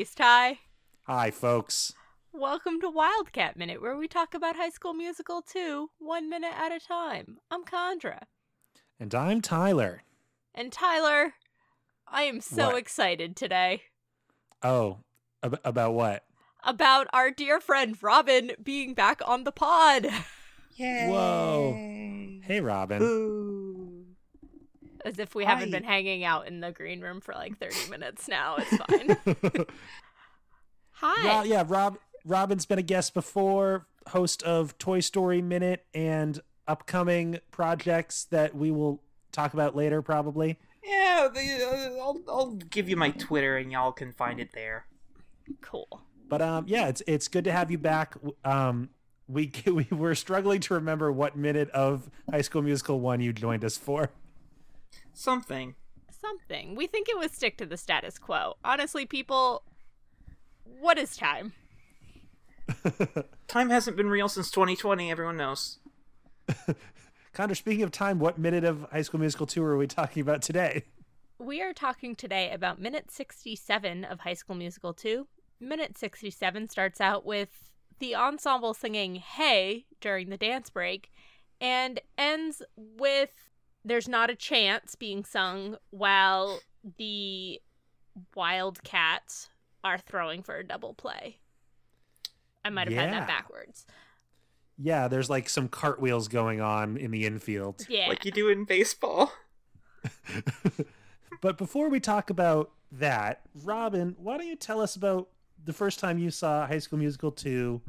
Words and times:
Peace, 0.00 0.14
Ty. 0.14 0.60
Hi, 1.02 1.30
folks. 1.30 1.92
Welcome 2.32 2.80
to 2.80 2.88
Wildcat 2.88 3.58
Minute, 3.58 3.82
where 3.82 3.98
we 3.98 4.08
talk 4.08 4.32
about 4.32 4.56
High 4.56 4.70
School 4.70 4.94
Musical 4.94 5.42
2, 5.42 5.90
one 5.98 6.30
minute 6.30 6.54
at 6.58 6.72
a 6.72 6.80
time. 6.80 7.36
I'm 7.50 7.66
Condra. 7.66 8.20
And 8.98 9.14
I'm 9.14 9.42
Tyler. 9.42 10.00
And 10.54 10.72
Tyler, 10.72 11.34
I 12.08 12.22
am 12.22 12.40
so 12.40 12.68
What? 12.68 12.76
excited 12.78 13.36
today 13.36 13.82
Oh, 14.62 15.00
ab- 15.42 15.60
about 15.66 15.92
what? 15.92 16.24
about 16.64 17.06
our 17.12 17.30
dear 17.30 17.60
friend 17.60 17.94
Robin 18.02 18.52
being 18.62 18.94
back 18.94 19.20
on 19.26 19.44
the 19.44 19.52
pod. 19.52 20.06
Yay. 20.76 21.08
Whoa. 21.10 21.74
Hey, 22.46 22.62
Robin. 22.62 23.00
Boo. 23.00 23.59
As 25.04 25.18
if 25.18 25.34
we 25.34 25.44
haven't 25.44 25.72
Hi. 25.72 25.78
been 25.78 25.84
hanging 25.84 26.24
out 26.24 26.46
in 26.46 26.60
the 26.60 26.72
green 26.72 27.00
room 27.00 27.20
for 27.20 27.34
like 27.34 27.58
30 27.58 27.90
minutes 27.90 28.28
now. 28.28 28.56
It's 28.58 28.76
fine. 28.76 29.66
Hi. 30.92 31.38
Ro- 31.38 31.44
yeah, 31.44 31.64
Rob. 31.66 31.98
Robin's 32.26 32.66
been 32.66 32.78
a 32.78 32.82
guest 32.82 33.14
before, 33.14 33.86
host 34.08 34.42
of 34.42 34.76
Toy 34.76 35.00
Story 35.00 35.40
Minute 35.40 35.86
and 35.94 36.38
upcoming 36.68 37.38
projects 37.50 38.24
that 38.24 38.54
we 38.54 38.70
will 38.70 39.02
talk 39.32 39.54
about 39.54 39.74
later, 39.74 40.02
probably. 40.02 40.58
Yeah, 40.84 41.28
the, 41.32 41.96
uh, 41.98 42.02
I'll, 42.02 42.20
I'll 42.28 42.50
give 42.52 42.88
you 42.88 42.96
my 42.96 43.10
Twitter 43.10 43.56
and 43.56 43.72
y'all 43.72 43.92
can 43.92 44.12
find 44.12 44.38
it 44.38 44.50
there. 44.52 44.86
Cool. 45.62 46.02
But 46.28 46.42
um, 46.42 46.64
yeah, 46.68 46.88
it's 46.88 47.02
it's 47.06 47.26
good 47.26 47.44
to 47.44 47.52
have 47.52 47.70
you 47.70 47.78
back. 47.78 48.16
Um, 48.44 48.90
we 49.26 49.50
we 49.66 49.86
were 49.90 50.14
struggling 50.14 50.60
to 50.60 50.74
remember 50.74 51.10
what 51.10 51.36
minute 51.36 51.70
of 51.70 52.08
High 52.30 52.42
School 52.42 52.62
Musical 52.62 53.00
one 53.00 53.20
you 53.20 53.32
joined 53.32 53.64
us 53.64 53.76
for. 53.76 54.10
Something. 55.12 55.74
Something. 56.10 56.74
We 56.74 56.86
think 56.86 57.08
it 57.08 57.18
would 57.18 57.32
stick 57.32 57.56
to 57.58 57.66
the 57.66 57.76
status 57.76 58.18
quo. 58.18 58.54
Honestly, 58.64 59.06
people, 59.06 59.62
what 60.64 60.98
is 60.98 61.16
time? 61.16 61.52
Time 63.48 63.70
hasn't 63.70 63.96
been 63.96 64.08
real 64.08 64.28
since 64.28 64.50
2020, 64.50 65.10
everyone 65.10 65.36
knows. 65.36 65.78
Connor, 67.32 67.54
speaking 67.54 67.82
of 67.82 67.90
time, 67.90 68.18
what 68.18 68.38
minute 68.38 68.64
of 68.64 68.86
High 68.92 69.02
School 69.02 69.20
Musical 69.20 69.46
two 69.46 69.64
are 69.64 69.76
we 69.76 69.86
talking 69.86 70.20
about 70.20 70.42
today? 70.42 70.84
We 71.38 71.62
are 71.62 71.72
talking 71.72 72.14
today 72.14 72.52
about 72.52 72.80
minute 72.80 73.10
67 73.10 74.04
of 74.04 74.20
High 74.20 74.34
School 74.34 74.56
Musical 74.56 74.92
2. 74.92 75.26
Minute 75.58 75.96
67 75.96 76.68
starts 76.68 77.00
out 77.00 77.24
with 77.24 77.48
the 77.98 78.14
ensemble 78.14 78.74
singing 78.74 79.16
Hey 79.16 79.86
during 80.00 80.28
the 80.28 80.36
dance 80.36 80.70
break 80.70 81.10
and 81.60 82.00
ends 82.18 82.62
with 82.76 83.49
There's 83.84 84.08
Not 84.08 84.30
a 84.30 84.34
Chance 84.34 84.94
being 84.94 85.24
sung 85.24 85.76
while 85.90 86.60
the 86.98 87.60
Wildcats 88.34 89.48
are 89.82 89.98
throwing 89.98 90.42
for 90.42 90.56
a 90.56 90.64
double 90.64 90.94
play. 90.94 91.38
I 92.64 92.70
might 92.70 92.88
have 92.88 92.96
had 92.96 93.12
that 93.12 93.26
backwards. 93.26 93.86
Yeah, 94.76 95.08
there's 95.08 95.30
like 95.30 95.48
some 95.48 95.68
cartwheels 95.68 96.28
going 96.28 96.60
on 96.60 96.96
in 96.96 97.10
the 97.10 97.26
infield. 97.26 97.86
Yeah. 97.88 98.08
Like 98.08 98.24
you 98.24 98.30
do 98.30 98.48
in 98.48 98.64
baseball. 98.64 99.32
but 101.40 101.58
before 101.58 101.88
we 101.88 102.00
talk 102.00 102.30
about 102.30 102.70
that, 102.92 103.42
Robin, 103.62 104.16
why 104.18 104.36
don't 104.38 104.46
you 104.46 104.56
tell 104.56 104.80
us 104.80 104.96
about 104.96 105.28
the 105.64 105.72
first 105.72 105.98
time 105.98 106.18
you 106.18 106.30
saw 106.30 106.66
High 106.66 106.78
School 106.78 106.98
Musical 106.98 107.30
2 107.30 107.80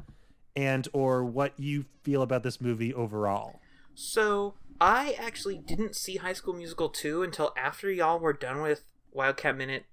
and 0.56 0.86
or 0.92 1.24
what 1.24 1.58
you 1.58 1.84
feel 2.02 2.22
about 2.22 2.42
this 2.42 2.60
movie 2.60 2.92
overall? 2.92 3.60
So, 3.94 4.54
I 4.82 5.14
actually 5.16 5.58
didn't 5.58 5.94
see 5.94 6.16
High 6.16 6.32
School 6.32 6.54
Musical 6.54 6.88
2 6.88 7.22
until 7.22 7.54
after 7.56 7.88
y'all 7.88 8.18
were 8.18 8.32
done 8.32 8.62
with 8.62 8.82
Wildcat 9.12 9.56
Minute 9.56 9.84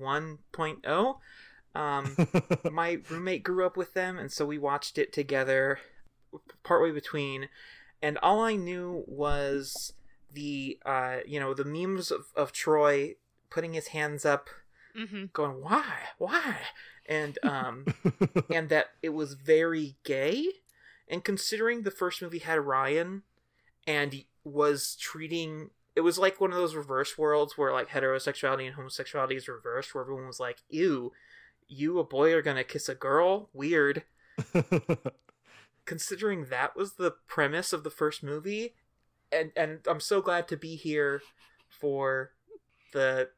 1.0. 0.00 1.18
Um, 1.74 2.16
my 2.72 3.00
roommate 3.10 3.42
grew 3.42 3.66
up 3.66 3.76
with 3.76 3.92
them, 3.92 4.16
and 4.16 4.32
so 4.32 4.46
we 4.46 4.56
watched 4.56 4.96
it 4.96 5.12
together 5.12 5.78
partway 6.62 6.90
between. 6.90 7.50
And 8.00 8.16
all 8.22 8.40
I 8.40 8.56
knew 8.56 9.04
was 9.06 9.92
the, 10.32 10.78
uh, 10.86 11.18
you 11.26 11.38
know, 11.38 11.52
the 11.52 11.66
memes 11.66 12.10
of, 12.10 12.28
of 12.34 12.50
Troy 12.50 13.16
putting 13.50 13.74
his 13.74 13.88
hands 13.88 14.24
up, 14.24 14.48
hmm 14.96 15.26
going, 15.34 15.62
why? 15.62 15.84
Why? 16.16 16.56
And, 17.04 17.38
um, 17.42 17.84
and 18.50 18.70
that 18.70 18.92
it 19.02 19.10
was 19.10 19.34
very 19.34 19.96
gay. 20.02 20.46
And 21.08 21.22
considering 21.22 21.82
the 21.82 21.90
first 21.90 22.22
movie 22.22 22.38
had 22.38 22.60
Ryan 22.60 23.24
and 23.86 24.24
was 24.44 24.96
treating 24.96 25.70
it 25.96 26.02
was 26.02 26.18
like 26.18 26.40
one 26.40 26.50
of 26.52 26.56
those 26.56 26.74
reverse 26.74 27.18
worlds 27.18 27.58
where 27.58 27.72
like 27.72 27.88
heterosexuality 27.88 28.66
and 28.66 28.74
homosexuality 28.74 29.36
is 29.36 29.48
reversed 29.48 29.94
where 29.94 30.02
everyone 30.02 30.26
was 30.26 30.40
like 30.40 30.58
ew 30.68 31.12
you 31.68 31.98
a 31.98 32.04
boy 32.04 32.32
are 32.32 32.42
gonna 32.42 32.64
kiss 32.64 32.88
a 32.88 32.96
girl? 32.96 33.48
Weird. 33.52 34.02
Considering 35.84 36.46
that 36.46 36.74
was 36.74 36.94
the 36.94 37.12
premise 37.28 37.72
of 37.72 37.84
the 37.84 37.90
first 37.90 38.22
movie 38.22 38.74
and 39.32 39.52
and 39.56 39.80
i'm 39.86 40.00
so 40.00 40.20
glad 40.20 40.48
to 40.48 40.56
be 40.56 40.76
here 40.76 41.22
for 41.68 42.32
the 42.92 43.28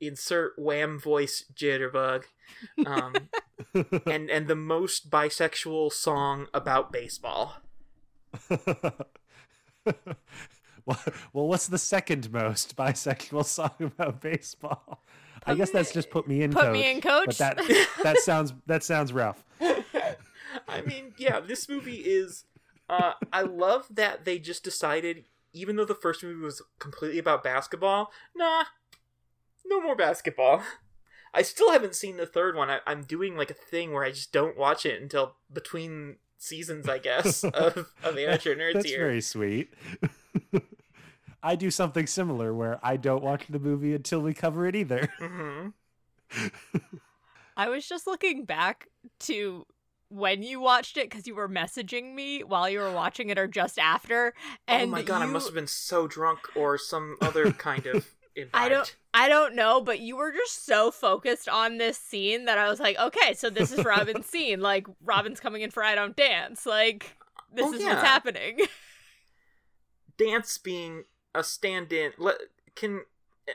insert 0.00 0.52
wham 0.58 0.98
voice 0.98 1.44
jitterbug 1.54 2.24
um 2.86 3.14
and 4.06 4.30
and 4.30 4.48
the 4.48 4.56
most 4.56 5.10
bisexual 5.10 5.92
song 5.92 6.46
about 6.52 6.92
baseball 6.92 7.56
well, 10.86 11.00
well, 11.32 11.46
what's 11.48 11.66
the 11.66 11.78
second 11.78 12.32
most 12.32 12.76
bisexual 12.76 13.44
song 13.46 13.70
about 13.80 14.20
baseball? 14.20 15.02
I 15.44 15.54
guess 15.54 15.70
that's 15.70 15.92
just 15.92 16.10
put 16.10 16.28
me 16.28 16.42
in 16.42 16.52
Put 16.52 16.62
coach. 16.62 16.72
me 16.72 16.90
in, 16.90 17.00
coach. 17.00 17.26
But 17.26 17.38
that 17.38 17.88
that 18.02 18.18
sounds 18.18 18.52
that 18.66 18.84
sounds 18.84 19.12
rough. 19.12 19.44
I 20.68 20.82
mean, 20.86 21.14
yeah, 21.18 21.40
this 21.40 21.68
movie 21.68 21.96
is. 21.96 22.44
Uh, 22.88 23.12
I 23.32 23.42
love 23.42 23.86
that 23.90 24.24
they 24.24 24.38
just 24.38 24.62
decided, 24.64 25.24
even 25.52 25.76
though 25.76 25.84
the 25.84 25.94
first 25.94 26.22
movie 26.22 26.40
was 26.40 26.62
completely 26.78 27.18
about 27.18 27.42
basketball, 27.42 28.12
nah, 28.36 28.64
no 29.64 29.80
more 29.80 29.96
basketball. 29.96 30.62
I 31.34 31.42
still 31.42 31.72
haven't 31.72 31.94
seen 31.94 32.18
the 32.18 32.26
third 32.26 32.54
one. 32.54 32.68
I, 32.70 32.80
I'm 32.86 33.02
doing 33.04 33.36
like 33.36 33.50
a 33.50 33.54
thing 33.54 33.92
where 33.92 34.04
I 34.04 34.10
just 34.10 34.32
don't 34.32 34.58
watch 34.58 34.84
it 34.84 35.00
until 35.00 35.36
between 35.50 36.16
seasons, 36.42 36.88
I 36.88 36.98
guess, 36.98 37.44
of, 37.44 37.92
of 38.02 38.18
Amateur 38.18 38.54
Nerds 38.54 38.74
That's 38.74 38.88
here. 38.90 38.98
very 38.98 39.20
sweet. 39.20 39.72
I 41.42 41.56
do 41.56 41.70
something 41.70 42.06
similar 42.06 42.54
where 42.54 42.78
I 42.82 42.96
don't 42.96 43.22
watch 43.22 43.44
the 43.48 43.58
movie 43.58 43.94
until 43.94 44.20
we 44.20 44.34
cover 44.34 44.66
it 44.66 44.76
either. 44.76 45.08
hmm 45.18 45.68
I 47.56 47.68
was 47.68 47.86
just 47.86 48.06
looking 48.06 48.44
back 48.44 48.88
to 49.20 49.66
when 50.08 50.42
you 50.42 50.60
watched 50.60 50.96
it 50.96 51.10
because 51.10 51.26
you 51.26 51.34
were 51.34 51.48
messaging 51.48 52.14
me 52.14 52.42
while 52.42 52.68
you 52.68 52.78
were 52.78 52.92
watching 52.92 53.28
it 53.28 53.38
or 53.38 53.46
just 53.46 53.78
after. 53.78 54.32
And 54.66 54.84
oh 54.84 54.86
my 54.86 55.02
god, 55.02 55.20
I 55.22 55.26
must 55.26 55.46
have 55.46 55.54
been 55.54 55.66
so 55.66 56.06
drunk 56.06 56.40
or 56.56 56.78
some 56.78 57.16
other 57.20 57.52
kind 57.52 57.86
of 57.86 58.06
imbibed. 58.36 58.54
I 58.54 58.68
don't 58.68 58.96
I 59.14 59.28
don't 59.28 59.54
know, 59.54 59.80
but 59.80 60.00
you 60.00 60.16
were 60.16 60.32
just 60.32 60.64
so 60.64 60.90
focused 60.90 61.48
on 61.48 61.78
this 61.78 61.98
scene 61.98 62.46
that 62.46 62.58
I 62.58 62.68
was 62.68 62.80
like, 62.80 62.98
okay, 62.98 63.34
so 63.34 63.50
this 63.50 63.72
is 63.72 63.84
Robin's 63.84 64.26
scene. 64.32 64.60
Like 64.60 64.86
Robin's 65.04 65.40
coming 65.40 65.62
in 65.62 65.70
for 65.70 65.84
I 65.84 65.94
Don't 65.94 66.16
Dance. 66.16 66.64
Like 66.66 67.16
this 67.52 67.66
Oh, 67.66 67.72
is 67.74 67.80
yeah. 67.82 67.90
what's 67.94 68.02
happening. 68.02 68.60
dance 70.18 70.58
being 70.58 71.04
a 71.34 71.42
stand-in 71.42 72.12
can 72.76 73.00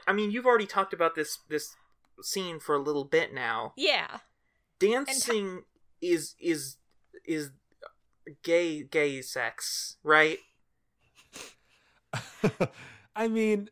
i 0.08 0.12
mean 0.12 0.32
you've 0.32 0.48
already 0.48 0.66
talked 0.66 0.92
about 0.92 1.14
this 1.14 1.38
this 1.50 1.76
scene 2.22 2.60
for 2.60 2.74
a 2.76 2.80
little 2.80 3.04
bit 3.06 3.32
now 3.32 3.74
yeah. 3.78 4.18
dancing 4.80 5.62
is 6.02 6.34
is 6.42 6.78
is 7.26 7.52
gay 8.44 8.82
gay 8.84 9.22
sex 9.22 9.98
right 10.04 10.40
I 13.16 13.28
mean, 13.28 13.70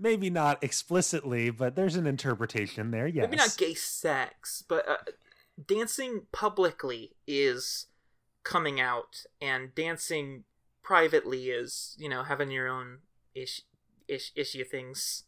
maybe 0.00 0.30
not 0.30 0.62
explicitly, 0.64 1.50
but 1.50 1.76
there's 1.76 1.96
an 1.96 2.06
interpretation 2.06 2.90
there. 2.90 3.06
Yes. 3.06 3.22
maybe 3.22 3.36
not 3.36 3.56
gay 3.56 3.74
sex 3.74 4.64
but 4.66 4.88
uh, 4.88 4.96
dancing 5.66 6.22
publicly 6.32 7.12
is 7.26 7.86
coming 8.42 8.80
out 8.80 9.24
and 9.40 9.74
dancing 9.74 10.44
privately 10.82 11.50
is 11.50 11.96
you 11.98 12.08
know 12.08 12.22
having 12.22 12.50
your 12.50 12.68
own 12.68 12.98
ish, 13.34 13.62
ish 14.08 14.32
issue 14.34 14.64
things 14.64 15.24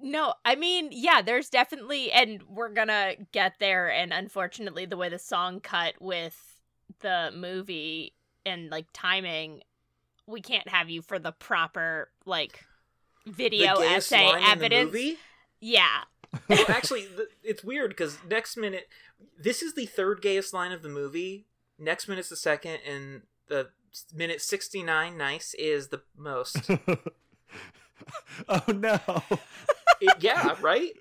No, 0.00 0.34
I 0.44 0.56
mean, 0.56 0.88
yeah, 0.90 1.22
there's 1.22 1.48
definitely, 1.48 2.10
and 2.10 2.42
we're 2.48 2.74
gonna 2.74 3.14
get 3.32 3.54
there. 3.60 3.90
And 3.90 4.12
unfortunately, 4.12 4.86
the 4.86 4.96
way 4.96 5.08
the 5.08 5.18
song 5.20 5.60
cut 5.60 5.94
with 6.00 6.36
the 7.00 7.30
movie 7.34 8.14
and 8.44 8.70
like 8.70 8.86
timing, 8.92 9.62
we 10.26 10.40
can't 10.40 10.68
have 10.68 10.90
you 10.90 11.00
for 11.00 11.18
the 11.18 11.32
proper 11.32 12.10
like 12.26 12.64
video 13.26 13.78
the 13.78 13.86
essay 13.86 14.26
line 14.26 14.38
in 14.38 14.42
the 14.44 14.50
evidence. 14.50 14.86
movie 14.92 15.18
Yeah, 15.60 16.02
well, 16.48 16.64
actually, 16.68 17.02
th- 17.02 17.28
it's 17.42 17.64
weird 17.64 17.90
because 17.90 18.18
next 18.28 18.56
minute, 18.56 18.88
this 19.38 19.62
is 19.62 19.74
the 19.74 19.86
third 19.86 20.20
gayest 20.22 20.52
line 20.52 20.72
of 20.72 20.82
the 20.82 20.88
movie. 20.88 21.46
Next 21.78 22.08
minute's 22.08 22.28
the 22.28 22.36
second, 22.36 22.78
and 22.88 23.22
the 23.48 23.70
minute 24.14 24.40
sixty 24.40 24.82
nine, 24.82 25.16
nice, 25.16 25.54
is 25.54 25.88
the 25.88 26.02
most. 26.16 26.70
oh 28.48 28.62
no. 28.74 29.00
It- 30.00 30.16
yeah, 30.20 30.56
right. 30.60 30.92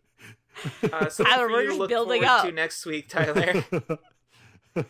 Uh, 0.84 1.10
something 1.10 1.26
Tyler, 1.34 1.48
for 1.48 1.54
we're 1.54 1.66
just 1.68 1.90
building 1.90 2.22
forward 2.22 2.40
up. 2.40 2.46
to 2.46 2.52
next 2.52 2.86
week, 2.86 3.10
Tyler. 3.10 3.64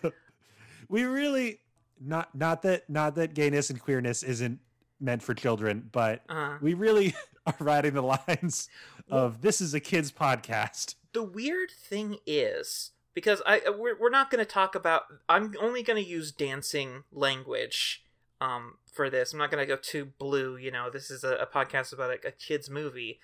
we 0.90 1.04
really 1.04 1.60
not 2.00 2.36
not 2.36 2.62
that 2.64 2.90
not 2.90 3.16
that 3.16 3.34
gayness 3.34 3.70
and 3.70 3.80
queerness 3.80 4.24
isn't 4.24 4.60
meant 5.04 5.22
for 5.22 5.34
children, 5.34 5.90
but 5.92 6.24
Uh, 6.30 6.58
we 6.62 6.74
really 6.74 7.14
are 7.46 7.56
riding 7.60 7.94
the 7.94 8.02
lines 8.02 8.70
of 9.12 9.42
this 9.42 9.60
is 9.62 9.74
a 9.74 9.80
kids 9.80 10.12
podcast. 10.12 10.96
the 11.12 11.24
weird 11.24 11.70
thing 11.70 12.18
is 12.26 12.92
because 13.14 13.42
I 13.46 13.60
uh, 13.60 13.74
we're, 13.78 14.00
we're 14.00 14.10
not 14.10 14.32
going 14.32 14.44
to 14.44 14.52
talk 14.52 14.74
about. 14.76 15.04
I'm 15.30 15.54
only 15.62 15.84
going 15.84 16.02
to 16.04 16.10
use 16.10 16.32
dancing 16.32 17.04
language 17.12 18.04
um 18.42 18.78
for 18.92 19.10
this. 19.10 19.34
I'm 19.34 19.40
not 19.40 19.52
going 19.52 19.62
to 19.62 19.68
go 19.68 19.80
too 19.80 20.06
blue. 20.18 20.58
You 20.58 20.72
know, 20.72 20.90
this 20.90 21.12
is 21.12 21.24
a, 21.24 21.36
a 21.36 21.46
podcast 21.46 21.94
about 21.94 22.10
a, 22.12 22.28
a 22.30 22.32
kids 22.32 22.70
movie, 22.70 23.20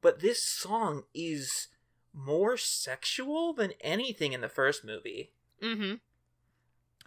but 0.00 0.20
this 0.20 0.42
song 0.42 1.04
is 1.14 1.68
more 2.14 2.56
sexual 2.56 3.52
than 3.52 3.72
anything 3.80 4.32
in 4.32 4.40
the 4.40 4.48
first 4.48 4.84
movie. 4.84 5.30
Mm-hmm. 5.62 5.94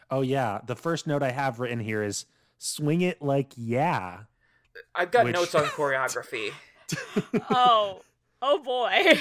Oh 0.09 0.21
yeah, 0.21 0.59
the 0.65 0.75
first 0.75 1.07
note 1.07 1.23
I 1.23 1.31
have 1.31 1.59
written 1.59 1.79
here 1.79 2.03
is 2.03 2.25
swing 2.63 3.01
it 3.01 3.21
like 3.21 3.53
yeah. 3.57 4.19
I've 4.95 5.11
got 5.11 5.25
Which- 5.25 5.33
notes 5.33 5.55
on 5.55 5.65
choreography. 5.65 6.51
Oh, 7.49 8.01
oh 8.41 8.59
boy. 8.59 9.17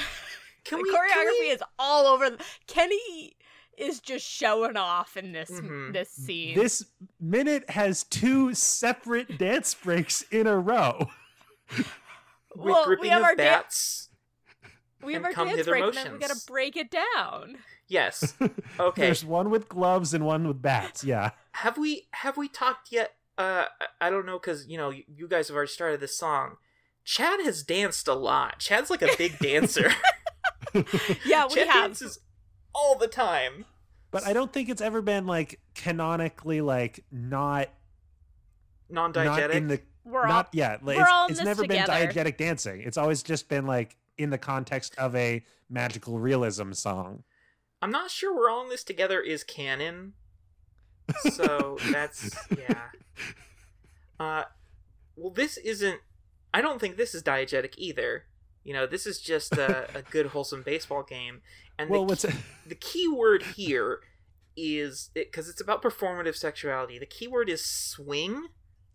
Can 0.65 0.79
the 0.79 0.83
we 0.83 0.91
choreography 0.93 1.13
can 1.15 1.27
we- 1.41 1.47
is 1.51 1.63
all 1.79 2.07
over. 2.07 2.31
The- 2.31 2.45
Kenny 2.67 3.37
is 3.79 4.01
just 4.01 4.27
showing 4.29 4.77
off 4.77 5.17
in 5.17 5.33
this 5.33 5.51
Mhm. 5.51 5.93
this 5.93 6.11
scene. 6.11 6.55
This 6.57 6.85
minute 7.21 7.71
has 7.71 8.03
two 8.05 8.53
separate 8.55 9.39
dance 9.39 9.73
breaks 9.75 10.23
in 10.31 10.47
a 10.47 10.59
row. 10.59 11.09
with 11.77 11.87
well, 12.57 12.85
gripping 12.85 13.03
we 13.03 13.09
have 13.09 13.21
of 13.23 13.25
our 13.27 13.35
da- 13.37 13.45
bats? 13.45 14.09
we 15.03 15.15
have 15.15 15.25
our 15.25 15.33
dance 15.33 15.51
hither 15.57 15.71
break, 15.73 15.85
and 15.85 15.95
then 15.95 16.13
we 16.13 16.19
gotta 16.19 16.41
break 16.47 16.77
it 16.77 16.91
down. 16.91 17.59
Yes. 17.89 18.35
Okay. 18.79 19.03
There's 19.03 19.25
one 19.25 19.51
with 19.51 19.69
gloves 19.69 20.15
and 20.15 20.25
one 20.25 20.47
with 20.49 20.61
bats. 20.63 21.05
Yeah. 21.05 21.31
have 21.53 21.77
we 21.79 22.09
have 22.13 22.37
we 22.37 22.49
talked 22.49 22.91
yet 22.93 23.15
uh 23.41 23.65
i 23.81 24.07
I 24.07 24.11
don't 24.11 24.27
know 24.27 24.39
because 24.39 24.67
you 24.67 24.79
know 24.79 24.91
you, 24.91 25.05
you 25.09 25.29
guys 25.29 25.49
have 25.49 25.57
already 25.57 25.71
started 25.71 26.01
this 26.01 26.17
song 26.17 26.57
chad 27.05 27.41
has 27.41 27.63
danced 27.63 28.07
a 28.09 28.15
lot 28.15 28.59
chad's 28.59 28.91
like 28.91 29.03
a 29.03 29.11
big 29.19 29.39
dancer 29.39 29.91
Yeah, 30.75 31.47
we 31.49 31.55
chad 31.55 31.69
have. 31.69 31.85
dances 31.89 32.19
all 32.75 32.97
the 32.97 33.09
time 33.09 33.65
But 34.11 34.27
I 34.27 34.33
don't 34.33 34.53
think 34.53 34.69
it's 34.69 34.81
ever 34.81 35.03
been 35.03 35.27
like 35.27 35.61
canonically 35.75 36.61
like 36.61 37.05
not 37.11 37.69
not 38.89 39.15
non-diegetic 39.15 39.55
in 39.55 39.69
the 39.69 39.81
We're 40.05 40.27
all 40.27 40.45
yeah. 40.53 40.79
Like, 40.83 40.97
we're 40.97 41.03
it's, 41.03 41.11
all 41.13 41.25
in 41.27 41.31
it's 41.31 41.39
this 41.41 41.47
never 41.47 41.63
together. 41.63 41.93
been 41.93 42.09
diegetic 42.09 42.37
dancing. 42.37 42.81
It's 42.83 42.97
always 42.99 43.23
just 43.23 43.49
been 43.49 43.67
like 43.67 43.97
in 44.19 44.31
the 44.31 44.39
context 44.39 44.95
of 44.99 45.15
a 45.15 45.43
magical 45.69 46.19
realism 46.19 46.73
song. 46.73 47.23
i'm 47.83 47.91
not 47.91 48.11
sure 48.11 48.35
we're 48.37 48.51
all 48.51 48.63
in 48.65 48.69
this 48.69 48.83
together 48.85 49.21
is 49.21 49.45
canon 49.45 50.13
so 51.33 51.79
that's 51.93 52.37
yeah 52.59 52.89
uh 54.21 54.45
well 55.17 55.31
this 55.31 55.57
isn't 55.59 56.01
i 56.53 56.61
don't 56.61 56.81
think 56.81 56.97
this 56.97 57.15
is 57.15 57.23
diegetic 57.23 57.75
either 57.77 58.25
you 58.65 58.73
know 58.73 58.87
this 58.87 59.07
is 59.07 59.21
just 59.21 59.57
a, 59.57 59.89
a 59.99 60.03
good 60.03 60.27
wholesome 60.27 60.63
baseball 60.63 61.03
game 61.03 61.41
and 61.81 61.89
well, 61.89 62.01
the 62.01 62.07
what's 62.07 62.23
the 62.67 62.75
key 62.75 63.09
word 63.09 63.43
here 63.43 64.01
is 64.57 65.11
because 65.15 65.49
it's 65.49 65.61
about 65.61 65.83
performative 65.83 66.37
sexuality. 66.37 66.99
The 66.99 67.07
key 67.07 67.27
word 67.27 67.49
is 67.49 67.65
swing 67.65 68.49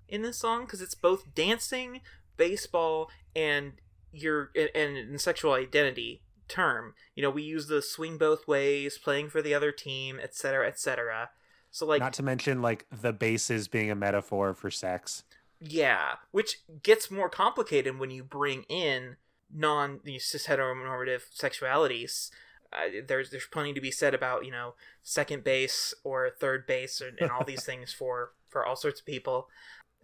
in 0.07 0.21
this 0.21 0.37
song 0.37 0.65
because 0.65 0.81
it's 0.81 0.93
both 0.93 1.33
dancing, 1.33 2.01
baseball, 2.37 3.09
and 3.35 3.73
your 4.11 4.51
and, 4.55 4.97
and 4.97 5.21
sexual 5.21 5.53
identity 5.53 6.21
term. 6.47 6.93
You 7.15 7.23
know, 7.23 7.31
we 7.31 7.41
use 7.41 7.67
the 7.67 7.81
swing 7.81 8.19
both 8.19 8.47
ways, 8.47 8.99
playing 8.99 9.29
for 9.29 9.41
the 9.41 9.55
other 9.55 9.71
team, 9.71 10.19
etc., 10.21 10.67
etc. 10.67 11.29
So 11.75 11.85
like, 11.85 11.99
not 11.99 12.13
to 12.13 12.23
mention 12.23 12.61
like 12.61 12.85
the 12.89 13.11
bases 13.11 13.67
being 13.67 13.91
a 13.91 13.95
metaphor 13.95 14.53
for 14.53 14.71
sex. 14.71 15.25
yeah, 15.59 16.13
which 16.31 16.61
gets 16.83 17.11
more 17.11 17.27
complicated 17.27 17.99
when 17.99 18.11
you 18.11 18.23
bring 18.23 18.63
in 18.69 19.17
non 19.53 19.99
these 20.05 20.23
cis 20.23 20.47
heteronormative 20.47 21.23
sexualities. 21.37 22.29
Uh, 22.71 23.01
there's 23.05 23.29
there's 23.29 23.47
plenty 23.47 23.73
to 23.73 23.81
be 23.81 23.91
said 23.91 24.13
about 24.13 24.45
you 24.45 24.51
know 24.51 24.75
second 25.03 25.43
base 25.43 25.93
or 26.05 26.29
third 26.29 26.65
base 26.65 27.01
and, 27.01 27.19
and 27.19 27.29
all 27.29 27.43
these 27.43 27.65
things 27.65 27.91
for 27.91 28.31
for 28.47 28.65
all 28.65 28.77
sorts 28.77 29.01
of 29.01 29.05
people. 29.05 29.49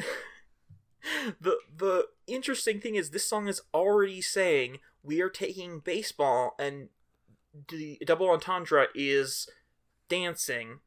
the 1.39 1.55
the 1.73 2.07
interesting 2.27 2.81
thing 2.81 2.95
is 2.95 3.11
this 3.11 3.25
song 3.25 3.47
is 3.47 3.61
already 3.73 4.19
saying 4.19 4.79
we 5.03 5.21
are 5.21 5.29
taking 5.29 5.79
baseball 5.79 6.53
and 6.59 6.89
the 7.69 7.97
double 8.05 8.29
entendre 8.29 8.87
is 8.93 9.47
dancing 10.09 10.79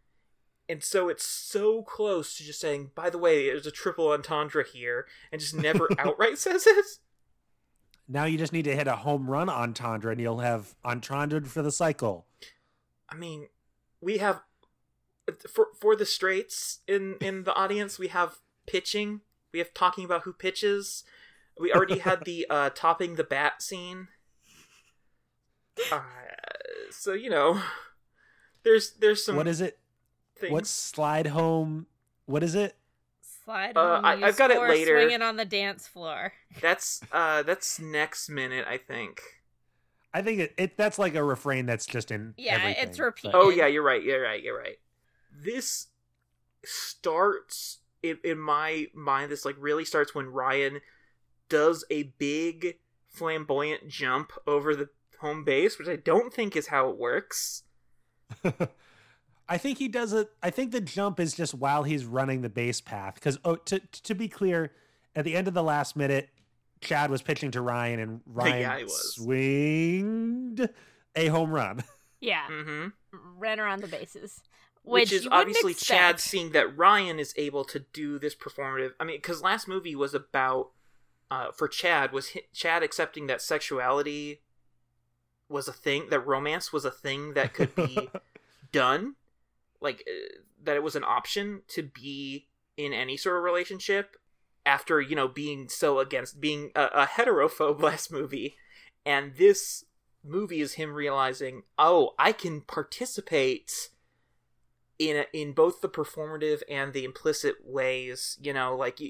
and 0.69 0.83
so 0.83 1.09
it's 1.09 1.25
so 1.25 1.83
close 1.83 2.37
to 2.37 2.45
just 2.45 2.61
saying 2.61 2.91
by 2.95 3.11
the 3.11 3.19
way 3.19 3.47
there's 3.47 3.67
a 3.67 3.71
triple 3.71 4.09
entendre 4.09 4.65
here 4.65 5.07
and 5.31 5.41
just 5.41 5.55
never 5.55 5.89
outright 5.99 6.39
says 6.39 6.67
it 6.67 6.87
Now 8.09 8.25
you 8.25 8.39
just 8.39 8.53
need 8.53 8.65
to 8.65 8.77
hit 8.77 8.87
a 8.87 8.97
home 8.97 9.31
run 9.31 9.49
entendre 9.49 10.13
and 10.13 10.21
you'll 10.21 10.39
have 10.39 10.75
entendre 10.85 11.45
for 11.45 11.63
the 11.63 11.73
cycle. 11.73 12.27
i 13.09 13.15
mean 13.15 13.49
we 14.01 14.19
have 14.19 14.43
for 15.49 15.69
for 15.81 15.97
the 15.97 16.07
straights 16.07 16.81
in 16.87 17.17
in 17.21 17.45
the 17.45 17.55
audience 17.55 17.99
we 17.99 18.09
have 18.09 18.39
pitching 18.67 19.21
we 19.53 19.59
have 19.59 19.73
talking 19.75 20.05
about 20.05 20.23
who 20.23 20.33
pitches 20.33 21.05
we 21.59 21.73
already 21.73 21.99
had 21.99 22.25
the 22.25 22.47
uh 22.51 22.71
topping 22.75 23.15
the 23.15 23.25
bat 23.25 23.63
scene 23.63 24.09
uh, 25.91 26.01
so 26.91 27.13
you 27.13 27.31
know 27.31 27.61
there's 28.63 28.93
there's 28.95 29.25
some 29.25 29.37
what 29.37 29.49
is 29.49 29.61
it? 29.61 29.79
Things 30.47 30.53
What 30.53 30.67
slide 30.67 31.27
home? 31.29 31.87
What 32.27 32.43
is 32.43 32.55
it? 32.55 32.77
Slide 33.45 33.77
Uh, 33.77 33.97
home, 33.97 34.05
I, 34.05 34.13
I've 34.29 34.37
got 34.37 34.51
it 34.51 34.55
score, 34.55 34.69
later. 34.69 34.99
Swinging 35.01 35.21
on 35.23 35.37
the 35.37 35.45
dance 35.45 35.87
floor. 35.87 36.33
that's 36.61 37.01
uh 37.13 37.43
that's 37.43 37.79
next 37.81 38.29
minute 38.29 38.65
i 38.69 38.79
think 38.79 39.21
I 40.17 40.23
think 40.23 40.39
it, 40.39 40.55
it 40.57 40.77
that's 40.77 40.97
like 40.99 41.17
a 41.17 41.25
refrain 41.25 41.67
that's 41.67 41.87
just 41.87 42.11
in 42.13 42.35
Yeah, 42.37 42.55
everything, 42.55 42.85
it's 42.89 42.99
but- 42.99 43.05
repeated. 43.05 43.35
Oh 43.37 43.51
yeah, 43.51 43.67
you're 43.67 43.83
right. 43.83 44.01
You're 44.01 44.23
right. 44.23 44.41
You're 44.41 44.57
right. 44.57 44.77
This 45.37 45.89
starts 46.65 47.79
in, 48.03 48.19
in 48.23 48.39
my 48.39 48.87
mind. 48.95 49.33
This 49.33 49.45
like 49.45 49.57
really 49.59 49.85
starts 49.85 50.15
when 50.15 50.27
Ryan 50.27 50.81
does 51.49 51.85
a 51.91 52.05
big 52.05 52.79
flamboyant 53.09 53.89
jump 53.89 54.31
over 54.47 54.77
the 54.77 54.89
home 55.21 55.43
base, 55.45 55.81
which 55.81 55.89
I 55.89 55.97
don't 55.97 56.33
think 56.33 56.55
is 56.55 56.69
how 56.69 56.91
it 56.91 56.97
works. 56.97 57.65
I 59.49 59.59
think 59.59 59.79
he 59.79 59.89
does 59.89 60.13
it. 60.13 60.31
I 60.43 60.51
think 60.51 60.73
the 60.73 60.81
jump 60.81 61.21
is 61.21 61.35
just 61.35 61.55
while 61.55 61.83
he's 61.83 62.05
running 62.05 62.43
the 62.43 62.49
base 62.49 62.81
path. 62.81 63.15
Because 63.15 63.39
oh, 63.45 63.57
to 63.57 63.79
to 63.79 64.15
be 64.15 64.29
clear, 64.29 64.73
at 65.15 65.25
the 65.25 65.37
end 65.37 65.49
of 65.49 65.55
the 65.55 65.63
last 65.63 65.97
minute, 65.97 66.31
Chad 66.81 67.11
was 67.11 67.23
pitching 67.23 67.51
to 67.53 67.61
Ryan, 67.61 68.01
and 68.01 68.21
Ryan 68.27 68.81
Yeah, 68.81 68.87
swinged 68.87 70.69
a 71.15 71.27
home 71.29 71.51
run. 71.51 71.85
Yeah, 72.21 72.47
hmm 72.49 72.87
ran 73.37 73.61
around 73.61 73.83
the 73.83 73.89
bases, 73.89 74.41
Which, 74.83 75.11
which, 75.11 75.13
is 75.13 75.29
obviously 75.31 75.73
expect. 75.73 76.01
Chad 76.01 76.21
seeing 76.21 76.53
that 76.53 76.77
Ryan 76.77 77.19
is 77.19 77.35
able 77.37 77.65
to 77.67 77.81
do 77.93 78.19
this 78.19 78.35
performative. 78.35 78.93
I 78.99 79.05
mean, 79.05 79.19
because 79.19 79.43
last 79.43 79.69
movie 79.69 79.95
was 79.95 80.15
about 80.15 80.71
uh, 81.31 81.53
for 81.53 81.69
Chad 81.69 82.13
was 82.13 82.33
hi- 82.33 82.43
Chad 82.53 82.83
accepting 82.83 83.27
that 83.27 83.43
sexuality 83.43 84.41
was 85.49 85.69
a 85.69 85.73
thing, 85.73 86.09
that 86.11 86.21
romance 86.27 86.73
was 86.73 86.85
a 86.85 86.91
thing 86.91 87.35
that 87.35 87.53
could 87.53 87.75
be 87.75 88.09
done, 88.73 89.17
like 89.85 90.03
uh, 90.09 90.39
that 90.65 90.75
it 90.75 90.83
was 90.83 90.97
an 90.97 91.05
option 91.05 91.63
to 91.69 91.83
be 91.83 92.49
in 92.77 92.93
any 92.93 93.17
sort 93.17 93.37
of 93.37 93.45
relationship 93.45 94.17
after 94.67 95.01
you 95.01 95.15
know 95.15 95.29
being 95.29 95.69
so 95.69 96.01
against 96.01 96.41
being 96.41 96.73
a, 96.75 96.87
a 96.87 97.07
heterophobe 97.07 97.81
last 97.83 98.11
movie, 98.11 98.57
and 99.07 99.37
this 99.37 99.85
movie 100.25 100.61
is 100.61 100.75
him 100.75 100.95
realizing, 100.95 101.63
oh, 101.79 102.15
I 102.19 102.33
can 102.33 102.63
participate 102.63 103.91
in 104.99 105.19
a, 105.19 105.27
in 105.33 105.53
both 105.53 105.83
the 105.83 105.89
performative 105.89 106.63
and 106.69 106.93
the 106.93 107.05
implicit 107.05 107.57
ways. 107.63 108.39
You 108.43 108.55
know, 108.55 108.75
like 108.75 109.01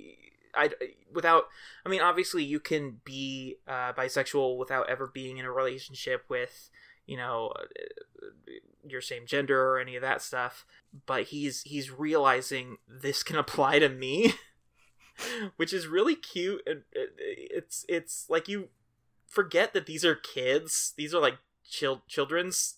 I, 0.55 0.71
without. 1.13 1.45
I 1.87 1.89
mean, 1.89 2.01
obviously, 2.03 2.45
you 2.45 2.61
can 2.61 3.01
be 3.05 3.57
uh, 3.69 3.93
bisexual 3.93 4.59
without 4.59 4.91
ever 4.91 5.07
being 5.07 5.39
in 5.39 5.45
a 5.45 5.53
relationship 5.53 6.25
with 6.29 6.71
you 7.07 7.17
know 7.17 7.53
uh, 7.57 7.63
your 8.87 9.01
same 9.01 9.27
gender 9.27 9.61
or 9.71 9.79
any 9.79 9.97
of 9.97 10.03
that 10.03 10.23
stuff. 10.23 10.67
But 11.07 11.25
he's 11.25 11.63
he's 11.63 11.91
realizing 11.91 12.79
this 12.89 13.23
can 13.23 13.37
apply 13.45 13.79
to 13.81 13.89
me. 13.89 14.35
Which 15.57 15.73
is 15.73 15.87
really 15.87 16.17
cute, 16.17 16.63
and 16.67 16.83
it's 16.93 17.85
it's 17.89 18.27
like 18.29 18.49
you 18.49 18.69
forget 19.29 19.73
that 19.73 19.87
these 19.87 20.05
are 20.05 20.17
kids; 20.17 20.93
these 20.97 21.15
are 21.15 21.21
like 21.21 21.37
chil- 21.69 22.03
children's 22.09 22.77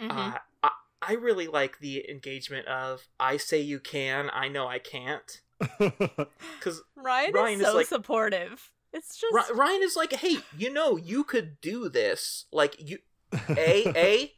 Mhm. 0.00 0.10
uh, 0.34 0.38
I, 0.62 0.70
I 1.00 1.12
really 1.14 1.46
like 1.46 1.78
the 1.78 2.04
engagement 2.10 2.66
of 2.66 3.06
I 3.20 3.36
say 3.38 3.60
you 3.60 3.78
can, 3.80 4.28
I 4.32 4.48
know 4.48 4.66
I 4.66 4.78
can't. 4.80 5.40
Because 5.78 6.82
Ryan, 6.96 7.32
Ryan 7.32 7.54
is 7.54 7.60
is 7.60 7.66
so 7.68 7.76
like- 7.76 7.86
supportive. 7.86 8.72
It's 8.92 9.16
just 9.18 9.50
Ryan 9.52 9.82
is 9.82 9.94
like, 9.94 10.12
hey, 10.14 10.38
you 10.56 10.72
know, 10.72 10.96
you 10.96 11.22
could 11.22 11.60
do 11.60 11.88
this. 11.88 12.46
Like 12.52 12.74
you, 12.78 12.98
a 13.32 13.92
a, 13.96 14.32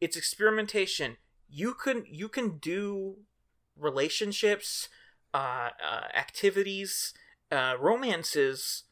it's 0.00 0.16
experimentation. 0.16 1.16
You 1.48 1.74
can 1.74 2.04
you 2.08 2.28
can 2.28 2.58
do 2.58 3.18
relationships, 3.76 4.88
uh, 5.32 5.70
uh 5.84 6.08
activities, 6.14 7.14
uh, 7.50 7.74
romances 7.78 8.84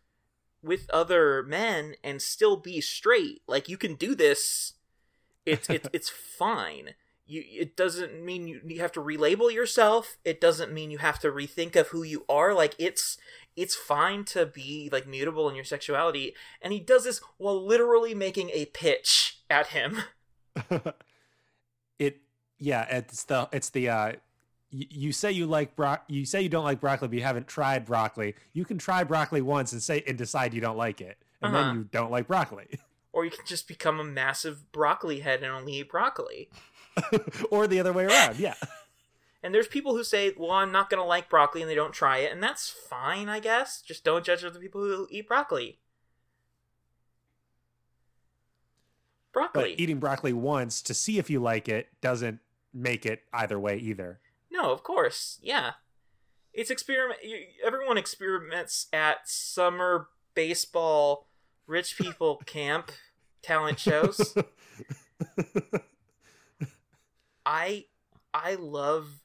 with 0.62 0.90
other 0.90 1.42
men 1.42 1.94
and 2.02 2.20
still 2.20 2.56
be 2.56 2.80
straight. 2.80 3.42
Like 3.46 3.68
you 3.68 3.76
can 3.76 3.94
do 3.94 4.14
this. 4.14 4.74
It's 5.44 5.70
it's 5.70 5.88
it's 5.92 6.10
fine. 6.10 6.94
You 7.26 7.42
it 7.47 7.76
doesn't 7.76 8.25
mean 8.25 8.47
you, 8.47 8.61
you 8.64 8.80
have 8.80 8.92
to 8.92 9.00
relabel 9.00 9.52
yourself. 9.52 10.16
It 10.25 10.40
doesn't 10.40 10.73
mean 10.73 10.90
you 10.90 10.99
have 10.99 11.18
to 11.21 11.28
rethink 11.33 11.75
of 11.76 11.88
who 11.88 12.02
you 12.02 12.25
are. 12.28 12.54
Like 12.54 12.75
it's 12.78 13.18
it's 13.56 13.75
fine 13.75 14.25
to 14.26 14.47
be 14.47 14.88
like 14.92 15.06
mutable 15.06 15.49
in 15.49 15.54
your 15.56 15.64
sexuality. 15.64 16.35
And 16.62 16.73
he 16.73 16.78
does 16.80 17.04
this 17.04 17.21
while 17.38 17.64
literally 17.64 18.14
making 18.14 18.50
a 18.50 18.66
pitch 18.66 19.40
at 19.50 19.68
him. 19.68 20.02
it 21.99 22.18
yeah, 22.59 22.83
it's 22.97 23.25
the 23.25 23.49
it's 23.52 23.71
the 23.71 23.88
uh 23.88 24.12
y- 24.73 24.87
you 24.90 25.12
say 25.12 25.33
you 25.33 25.47
like 25.47 25.76
bro- 25.76 25.97
you 26.09 26.25
say 26.25 26.42
you 26.42 26.49
don't 26.49 26.64
like 26.64 26.80
broccoli, 26.80 27.09
but 27.09 27.16
you 27.16 27.23
haven't 27.25 27.47
tried 27.49 27.85
broccoli. 27.85 28.35
You 28.52 28.64
can 28.64 28.78
try 28.78 29.04
broccoli 29.04 29.42
once 29.42 29.73
and 29.73 29.83
say 29.83 30.02
and 30.06 30.16
decide 30.16 30.54
you 30.54 30.61
don't 30.61 30.76
like 30.76 31.00
it, 31.00 31.18
and 31.42 31.54
Uh-huh. 31.54 31.64
then 31.64 31.75
you 31.76 31.85
don't 31.85 32.11
like 32.11 32.26
broccoli, 32.26 32.66
Or 33.12 33.25
you 33.25 33.30
can 33.30 33.47
just 33.47 33.66
become 33.66 33.99
a 33.99 34.04
massive 34.04 34.71
broccoli 34.73 35.21
head 35.21 35.42
and 35.42 35.50
only 35.52 35.75
eat 35.75 35.88
broccoli. 35.90 36.50
or 37.50 37.66
the 37.66 37.80
other 37.80 37.92
way 37.92 38.04
around. 38.04 38.38
Yeah, 38.38 38.54
And 39.42 39.54
there's 39.54 39.68
people 39.68 39.94
who 39.96 40.02
say, 40.02 40.32
well, 40.36 40.50
I'm 40.50 40.72
not 40.72 40.90
going 40.90 41.00
to 41.00 41.06
like 41.06 41.28
broccoli 41.28 41.62
and 41.62 41.70
they 41.70 41.74
don't 41.76 41.92
try 41.92 42.18
it. 42.18 42.32
And 42.32 42.42
that's 42.42 42.68
fine, 42.68 43.28
I 43.28 43.38
guess. 43.38 43.80
Just 43.80 44.02
don't 44.02 44.24
judge 44.24 44.44
other 44.44 44.58
people 44.58 44.80
who 44.82 45.06
eat 45.08 45.28
broccoli. 45.28 45.78
but 49.32 49.52
Broccoli. 49.52 49.74
eating 49.78 49.98
broccoli 50.00 50.32
once 50.32 50.82
to 50.82 50.94
see 50.94 51.18
if 51.18 51.28
you 51.30 51.38
like 51.40 51.68
it 51.68 51.88
doesn't 52.00 52.40
make 52.72 53.06
it 53.06 53.22
either 53.32 53.60
way 53.60 53.76
either. 53.76 54.18
no, 54.50 54.72
of 54.72 54.82
course. 54.82 55.38
Yeah. 55.42 55.72
It's 56.52 56.70
experiment. 56.70 57.20
Everyone 57.64 57.98
experiments 57.98 58.86
at 58.92 59.28
summer 59.28 60.08
baseball 60.34 61.28
rich 61.66 61.98
people 61.98 62.42
camp 62.46 62.90
talent 63.42 63.78
shows. 63.78 64.34
I 67.46 67.84
I 68.34 68.56
love 68.56 69.22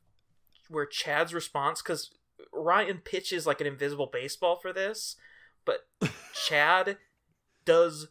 where 0.69 0.85
Chad's 0.85 1.33
response 1.33 1.81
because 1.81 2.11
Ryan 2.53 2.99
pitches 2.99 3.45
like 3.45 3.59
an 3.59 3.67
invisible 3.67 4.05
baseball 4.07 4.55
for 4.55 4.71
this, 4.71 5.15
but 5.65 5.87
Chad 6.47 6.97
does 7.65 8.07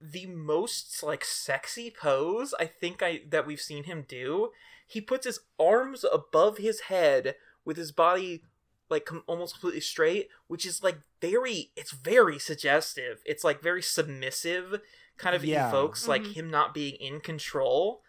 the 0.00 0.26
most 0.26 1.02
like 1.02 1.24
sexy 1.24 1.90
pose 1.90 2.54
I 2.60 2.66
think 2.66 3.02
I 3.02 3.22
that 3.28 3.46
we've 3.46 3.60
seen 3.60 3.84
him 3.84 4.04
do. 4.08 4.50
He 4.86 5.00
puts 5.00 5.26
his 5.26 5.40
arms 5.58 6.04
above 6.10 6.58
his 6.58 6.82
head 6.82 7.34
with 7.64 7.76
his 7.76 7.92
body 7.92 8.42
like 8.88 9.04
com- 9.04 9.24
almost 9.26 9.54
completely 9.54 9.80
straight, 9.82 10.28
which 10.46 10.64
is 10.64 10.82
like 10.82 10.98
very 11.20 11.72
it's 11.76 11.90
very 11.92 12.38
suggestive. 12.38 13.20
It's 13.26 13.44
like 13.44 13.60
very 13.60 13.82
submissive, 13.82 14.80
kind 15.18 15.36
of 15.36 15.44
Yeah. 15.44 15.68
evokes 15.68 16.08
like 16.08 16.22
Mhm. 16.22 16.32
him 16.34 16.50
not 16.50 16.72
being 16.72 16.94
in 16.94 17.20
control. 17.20 18.02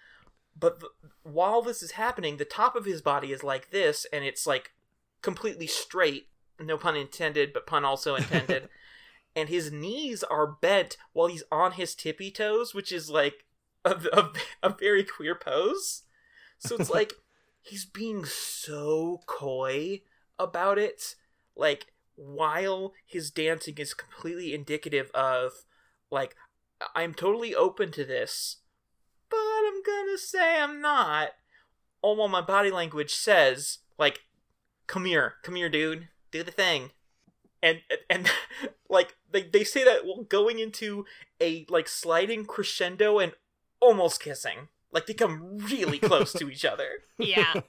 But 0.60 0.80
th- 0.80 0.92
while 1.24 1.62
this 1.62 1.82
is 1.82 1.92
happening, 1.92 2.38
the 2.38 2.46
top 2.46 2.76
of 2.76 2.86
his 2.86 3.02
body 3.02 3.32
is 3.32 3.44
like 3.44 3.70
this, 3.70 4.06
and 4.12 4.24
it's 4.24 4.46
like 4.46 4.72
completely 5.22 5.68
straight. 5.68 6.28
No 6.60 6.78
pun 6.78 6.96
intended, 6.96 7.54
but 7.54 7.68
pun 7.68 7.86
also 7.86 8.16
intended. 8.16 8.70
and 9.36 9.50
his 9.50 9.72
knees 9.72 10.24
are 10.24 10.48
bent 10.48 10.98
while 11.14 11.28
he's 11.28 11.44
on 11.52 11.74
his 11.74 11.96
tippy 11.96 12.32
toes, 12.32 12.74
which 12.74 12.92
is 12.92 13.10
like 13.10 13.46
a, 13.86 13.96
a, 14.12 14.30
a 14.64 14.76
very 14.78 15.04
queer 15.04 15.36
pose. 15.36 16.04
So 16.58 16.76
it's 16.76 16.90
like 16.90 17.14
he's 17.62 17.86
being 17.86 18.26
so 18.26 19.22
coy 19.26 20.02
about 20.38 20.78
it. 20.78 21.16
Like, 21.56 21.94
while 22.16 22.94
his 23.06 23.32
dancing 23.32 23.76
is 23.78 23.94
completely 23.94 24.54
indicative 24.54 25.10
of, 25.14 25.52
like, 26.12 26.36
I'm 26.96 27.14
totally 27.14 27.54
open 27.54 27.92
to 27.94 28.06
this, 28.06 28.58
but 29.30 29.38
I'm 29.38 29.84
gonna 29.84 30.18
say 30.18 30.60
I'm 30.60 30.82
not. 30.82 31.30
Oh, 32.02 32.10
All 32.10 32.16
while 32.18 32.28
my 32.28 32.42
body 32.42 32.72
language 32.72 33.14
says, 33.14 33.80
like, 33.98 34.22
come 34.88 35.06
here, 35.06 35.36
come 35.44 35.56
here, 35.56 35.70
dude, 35.70 36.08
do 36.32 36.44
the 36.44 36.52
thing. 36.52 36.92
And, 37.62 37.82
and, 38.10 38.32
like, 38.90 39.16
they, 39.30 39.44
they 39.44 39.66
say 39.66 39.84
that 39.84 40.06
while 40.06 40.24
going 40.24 40.60
into 40.60 41.06
a, 41.42 41.66
like, 41.70 41.90
sliding 41.90 42.46
crescendo 42.46 43.20
and 43.20 43.34
almost 43.82 44.22
kissing. 44.22 44.70
Like, 44.94 45.08
they 45.08 45.14
come 45.14 45.58
really 45.58 46.00
close 46.00 46.32
to 46.34 46.50
each 46.50 46.64
other. 46.64 46.90
yeah. 47.18 47.62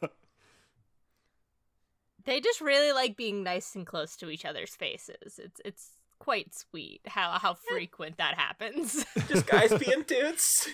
They 2.25 2.41
just 2.41 2.61
really 2.61 2.93
like 2.93 3.17
being 3.17 3.43
nice 3.43 3.75
and 3.75 3.87
close 3.87 4.17
to 4.17 4.31
each 4.31 4.45
other's 4.45 4.75
faces. 4.77 5.41
It's 5.43 5.61
it's 5.65 5.91
quite 6.19 6.55
sweet 6.55 7.01
how 7.07 7.39
how 7.39 7.55
frequent 7.55 8.19
that 8.19 8.35
happens. 8.39 9.05
Just 9.29 9.47
guys 9.47 9.73
being 9.79 10.03
dudes. 10.03 10.69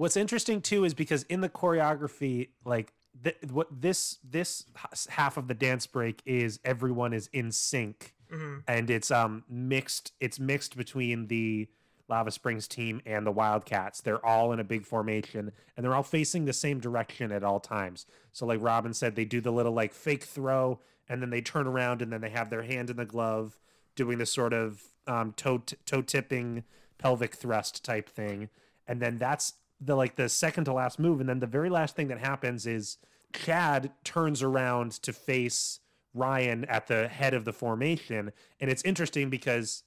What's 0.00 0.16
interesting 0.16 0.62
too 0.62 0.84
is 0.84 0.94
because 0.94 1.24
in 1.24 1.42
the 1.42 1.50
choreography, 1.50 2.48
like 2.64 2.94
th- 3.22 3.36
what 3.50 3.68
this 3.82 4.16
this 4.24 4.64
half 5.10 5.36
of 5.36 5.46
the 5.46 5.52
dance 5.52 5.86
break 5.86 6.22
is 6.24 6.58
everyone 6.64 7.12
is 7.12 7.28
in 7.34 7.52
sync 7.52 8.14
hmm 8.30 8.60
and 8.66 8.88
it's 8.88 9.10
um 9.10 9.44
mixed 9.46 10.12
it's 10.18 10.40
mixed 10.40 10.74
between 10.78 11.26
the 11.26 11.68
Lava 12.08 12.30
Springs 12.30 12.66
team 12.66 13.02
and 13.04 13.26
the 13.26 13.30
Wildcats. 13.30 14.00
They're 14.00 14.24
all 14.24 14.52
in 14.54 14.58
a 14.58 14.64
big 14.64 14.86
formation 14.86 15.52
and 15.76 15.84
they're 15.84 15.94
all 15.94 16.02
facing 16.02 16.46
the 16.46 16.54
same 16.54 16.80
direction 16.80 17.30
at 17.30 17.44
all 17.44 17.60
times. 17.60 18.06
So 18.32 18.46
like 18.46 18.62
Robin 18.62 18.94
said 18.94 19.16
they 19.16 19.26
do 19.26 19.42
the 19.42 19.52
little 19.52 19.74
like 19.74 19.92
fake 19.92 20.24
throw 20.24 20.80
and 21.10 21.20
then 21.20 21.28
they 21.28 21.42
turn 21.42 21.66
around 21.66 22.00
and 22.00 22.10
then 22.10 22.22
they 22.22 22.30
have 22.30 22.48
their 22.48 22.62
hand 22.62 22.88
in 22.88 22.96
the 22.96 23.04
glove 23.04 23.58
doing 23.96 24.16
this 24.16 24.32
sort 24.32 24.54
of 24.54 24.82
um 25.06 25.34
toe 25.36 25.58
t- 25.58 25.76
toe 25.84 26.00
tipping 26.00 26.64
pelvic 26.96 27.34
thrust 27.34 27.84
type 27.84 28.08
thing. 28.08 28.48
And 28.86 29.02
then 29.02 29.18
that's 29.18 29.52
the 29.80 29.96
like 29.96 30.16
the 30.16 30.28
second 30.28 30.64
to 30.64 30.72
last 30.72 30.98
move 30.98 31.20
and 31.20 31.28
then 31.28 31.40
the 31.40 31.46
very 31.46 31.70
last 31.70 31.96
thing 31.96 32.08
that 32.08 32.18
happens 32.18 32.66
is 32.66 32.98
Chad 33.32 33.92
turns 34.04 34.42
around 34.42 34.92
to 35.02 35.12
face 35.12 35.80
Ryan 36.14 36.64
at 36.64 36.86
the 36.86 37.08
head 37.08 37.34
of 37.34 37.44
the 37.44 37.52
formation. 37.52 38.32
And 38.60 38.70
it's 38.70 38.82
interesting 38.82 39.30
because, 39.30 39.84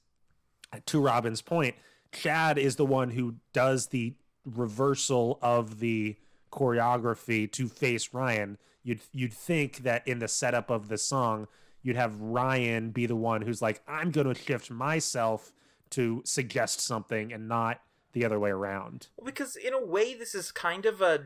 to 0.85 1.01
Robin's 1.01 1.41
point, 1.41 1.75
Chad 2.11 2.57
is 2.57 2.75
the 2.75 2.85
one 2.85 3.11
who 3.11 3.35
does 3.51 3.87
the 3.87 4.15
reversal 4.45 5.39
of 5.41 5.79
the 5.79 6.15
choreography 6.51 7.51
to 7.51 7.67
face 7.67 8.13
Ryan. 8.13 8.57
You'd 8.83 9.01
you'd 9.11 9.33
think 9.33 9.79
that 9.79 10.07
in 10.07 10.19
the 10.19 10.27
setup 10.27 10.69
of 10.69 10.87
the 10.87 10.97
song, 10.97 11.47
you'd 11.81 11.95
have 11.95 12.19
Ryan 12.21 12.91
be 12.91 13.05
the 13.05 13.15
one 13.15 13.41
who's 13.41 13.61
like, 13.61 13.81
I'm 13.87 14.11
going 14.11 14.27
to 14.27 14.35
shift 14.35 14.69
myself 14.69 15.51
to 15.91 16.21
suggest 16.25 16.81
something 16.81 17.31
and 17.33 17.47
not 17.47 17.81
the 18.13 18.23
other 18.23 18.39
way 18.39 18.51
around. 18.51 19.07
Well, 19.17 19.25
because 19.25 19.55
in 19.55 19.73
a 19.73 19.83
way, 19.83 20.13
this 20.13 20.33
is 20.33 20.51
kind 20.51 20.85
of 20.85 21.01
a. 21.01 21.25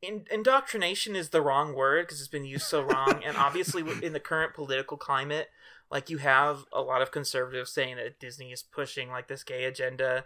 In, 0.00 0.24
indoctrination 0.30 1.14
is 1.14 1.28
the 1.28 1.42
wrong 1.42 1.74
word 1.74 2.06
because 2.06 2.20
it's 2.20 2.28
been 2.28 2.46
used 2.46 2.66
so 2.66 2.80
wrong, 2.82 3.20
and 3.24 3.36
obviously 3.36 3.84
in 4.02 4.14
the 4.14 4.20
current 4.20 4.54
political 4.54 4.96
climate, 4.96 5.50
like 5.90 6.08
you 6.08 6.18
have 6.18 6.64
a 6.72 6.80
lot 6.80 7.02
of 7.02 7.10
conservatives 7.10 7.70
saying 7.70 7.96
that 7.96 8.18
Disney 8.18 8.50
is 8.50 8.62
pushing 8.62 9.10
like 9.10 9.28
this 9.28 9.44
gay 9.44 9.64
agenda 9.64 10.24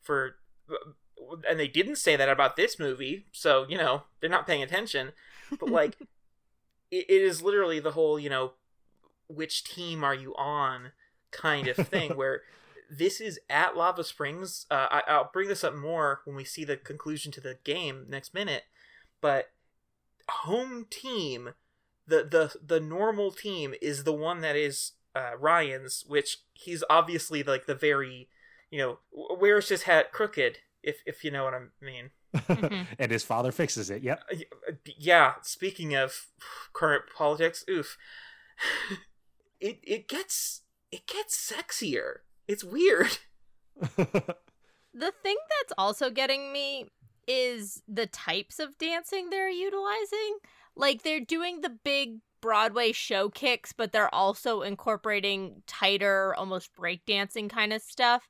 for, 0.00 0.36
uh, 0.70 1.36
and 1.48 1.58
they 1.58 1.66
didn't 1.66 1.96
say 1.96 2.14
that 2.14 2.28
about 2.28 2.54
this 2.54 2.78
movie, 2.78 3.26
so 3.32 3.66
you 3.68 3.76
know 3.76 4.04
they're 4.20 4.30
not 4.30 4.46
paying 4.46 4.62
attention. 4.62 5.10
But 5.58 5.70
like, 5.70 5.96
it, 6.92 7.06
it 7.08 7.22
is 7.22 7.42
literally 7.42 7.80
the 7.80 7.92
whole 7.92 8.20
you 8.20 8.30
know, 8.30 8.52
which 9.28 9.64
team 9.64 10.04
are 10.04 10.14
you 10.14 10.36
on 10.36 10.92
kind 11.32 11.66
of 11.66 11.76
thing 11.76 12.12
where 12.16 12.42
this 12.90 13.20
is 13.20 13.38
at 13.50 13.76
Lava 13.76 14.04
Springs. 14.04 14.66
Uh, 14.70 14.86
I, 14.90 15.02
I'll 15.08 15.30
bring 15.32 15.48
this 15.48 15.64
up 15.64 15.74
more 15.74 16.20
when 16.24 16.36
we 16.36 16.44
see 16.44 16.64
the 16.64 16.76
conclusion 16.76 17.32
to 17.32 17.40
the 17.40 17.58
game 17.64 18.06
next 18.08 18.34
minute. 18.34 18.64
But 19.20 19.50
home 20.28 20.86
team, 20.90 21.50
the 22.06 22.24
the 22.24 22.54
the 22.64 22.80
normal 22.80 23.30
team 23.30 23.74
is 23.80 24.04
the 24.04 24.12
one 24.12 24.40
that 24.40 24.56
is 24.56 24.92
uh, 25.14 25.32
Ryan's, 25.38 26.04
which 26.06 26.38
he's 26.52 26.84
obviously 26.90 27.42
like 27.42 27.66
the 27.66 27.74
very, 27.74 28.28
you 28.70 28.78
know, 28.78 28.98
wears 29.12 29.68
his 29.68 29.84
hat 29.84 30.12
crooked. 30.12 30.58
If 30.82 30.96
if 31.06 31.24
you 31.24 31.30
know 31.30 31.44
what 31.44 31.54
I 31.54 31.60
mean. 31.84 32.10
Mhm. 32.34 32.86
and 32.98 33.10
his 33.10 33.24
father 33.24 33.50
fixes 33.50 33.88
it. 33.90 34.02
Yep. 34.02 34.22
Uh, 34.30 34.36
uh, 34.68 34.72
Yeah. 34.98 35.34
Speaking 35.42 35.94
of 35.94 36.26
current 36.72 37.04
politics, 37.16 37.64
oof. 37.68 37.96
it 39.60 39.80
it 39.82 40.08
gets 40.08 40.62
it 40.92 41.06
gets 41.06 41.36
sexier. 41.36 42.18
It's 42.48 42.64
weird. 42.64 43.18
The 44.96 45.12
thing 45.22 45.36
that's 45.50 45.74
also 45.76 46.08
getting 46.08 46.54
me 46.54 46.86
is 47.28 47.82
the 47.86 48.06
types 48.06 48.58
of 48.58 48.78
dancing 48.78 49.28
they're 49.28 49.50
utilizing. 49.50 50.38
Like 50.74 51.02
they're 51.02 51.20
doing 51.20 51.60
the 51.60 51.68
big 51.68 52.20
Broadway 52.40 52.92
show 52.92 53.28
kicks, 53.28 53.74
but 53.74 53.92
they're 53.92 54.14
also 54.14 54.62
incorporating 54.62 55.62
tighter, 55.66 56.34
almost 56.34 56.74
breakdancing 56.74 57.50
kind 57.50 57.74
of 57.74 57.82
stuff. 57.82 58.26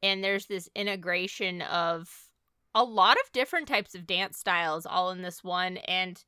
And 0.00 0.22
there's 0.22 0.46
this 0.46 0.68
integration 0.76 1.62
of 1.62 2.28
a 2.72 2.84
lot 2.84 3.16
of 3.16 3.32
different 3.32 3.66
types 3.66 3.96
of 3.96 4.06
dance 4.06 4.38
styles 4.38 4.86
all 4.86 5.10
in 5.10 5.22
this 5.22 5.42
one. 5.42 5.78
And 5.78 6.22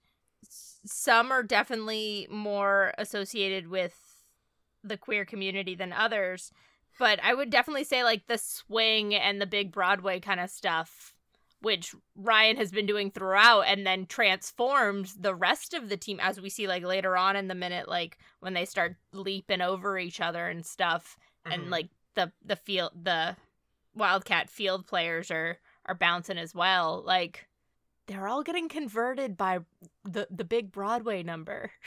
some 0.84 1.30
are 1.30 1.44
definitely 1.44 2.26
more 2.30 2.94
associated 2.98 3.68
with 3.68 3.94
the 4.82 4.96
queer 4.96 5.24
community 5.24 5.76
than 5.76 5.92
others. 5.92 6.50
But 6.98 7.20
I 7.22 7.34
would 7.34 7.50
definitely 7.50 7.84
say, 7.84 8.02
like, 8.04 8.26
the 8.26 8.38
swing 8.38 9.14
and 9.14 9.40
the 9.40 9.46
big 9.46 9.72
Broadway 9.72 10.20
kind 10.20 10.40
of 10.40 10.50
stuff 10.50 11.14
which 11.60 11.94
Ryan 12.14 12.56
has 12.56 12.70
been 12.70 12.86
doing 12.86 13.10
throughout 13.10 13.62
and 13.62 13.86
then 13.86 14.06
transformed 14.06 15.12
the 15.18 15.34
rest 15.34 15.74
of 15.74 15.88
the 15.88 15.96
team 15.96 16.20
as 16.20 16.40
we 16.40 16.50
see 16.50 16.68
like 16.68 16.84
later 16.84 17.16
on 17.16 17.36
in 17.36 17.48
the 17.48 17.54
minute 17.54 17.88
like 17.88 18.18
when 18.40 18.54
they 18.54 18.64
start 18.64 18.96
leaping 19.12 19.60
over 19.60 19.98
each 19.98 20.20
other 20.20 20.46
and 20.46 20.64
stuff 20.64 21.16
mm-hmm. 21.44 21.60
and 21.60 21.70
like 21.70 21.88
the 22.14 22.32
the 22.44 22.56
field 22.56 22.92
the 23.02 23.36
Wildcat 23.94 24.48
field 24.48 24.86
players 24.86 25.30
are 25.30 25.58
are 25.86 25.94
bouncing 25.94 26.38
as 26.38 26.54
well. 26.54 27.02
Like 27.04 27.48
they're 28.06 28.28
all 28.28 28.42
getting 28.42 28.68
converted 28.68 29.36
by 29.36 29.60
the 30.04 30.28
the 30.30 30.44
big 30.44 30.70
Broadway 30.70 31.22
number. 31.22 31.72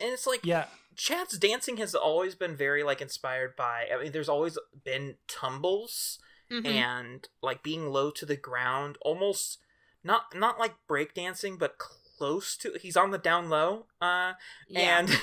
And 0.00 0.10
it's 0.10 0.26
like 0.26 0.44
yeah 0.44 0.64
Chad's 0.96 1.38
dancing 1.38 1.78
has 1.78 1.94
always 1.94 2.34
been 2.34 2.56
very 2.56 2.82
like 2.82 3.00
inspired 3.00 3.56
by 3.56 3.86
I 3.92 4.02
mean 4.02 4.12
there's 4.12 4.28
always 4.28 4.58
been 4.84 5.16
tumbles 5.26 6.18
mm-hmm. 6.50 6.66
and 6.66 7.28
like 7.42 7.62
being 7.62 7.88
low 7.88 8.10
to 8.10 8.26
the 8.26 8.36
ground, 8.36 8.98
almost 9.00 9.58
not 10.04 10.34
not 10.34 10.58
like 10.58 10.74
breakdancing, 10.88 11.58
but 11.58 11.78
close 11.78 12.56
to. 12.58 12.74
He's 12.80 12.96
on 12.96 13.10
the 13.10 13.18
down 13.18 13.48
low, 13.48 13.86
uh, 14.00 14.34
yeah. 14.68 14.98
and 14.98 15.20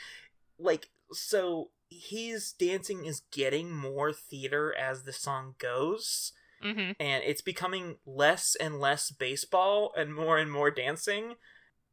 like 0.58 0.90
so 1.12 1.70
his 1.88 2.52
dancing 2.52 3.06
is 3.06 3.22
getting 3.30 3.70
more 3.72 4.12
theater 4.12 4.74
as 4.76 5.04
the 5.04 5.12
song 5.12 5.54
goes. 5.58 6.32
Mm-hmm. 6.64 6.92
And 6.98 7.22
it's 7.24 7.42
becoming 7.42 7.96
less 8.06 8.56
and 8.58 8.80
less 8.80 9.10
baseball 9.10 9.92
and 9.96 10.14
more 10.14 10.38
and 10.38 10.50
more 10.50 10.70
dancing 10.70 11.34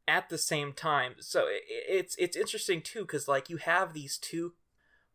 at 0.08 0.30
the 0.30 0.38
same 0.38 0.74
time. 0.74 1.16
So 1.20 1.46
it's 1.50 2.16
it's 2.18 2.38
interesting 2.38 2.82
too 2.82 3.02
because 3.02 3.28
like 3.28 3.50
you 3.50 3.58
have 3.58 3.94
these 3.94 4.18
two 4.18 4.54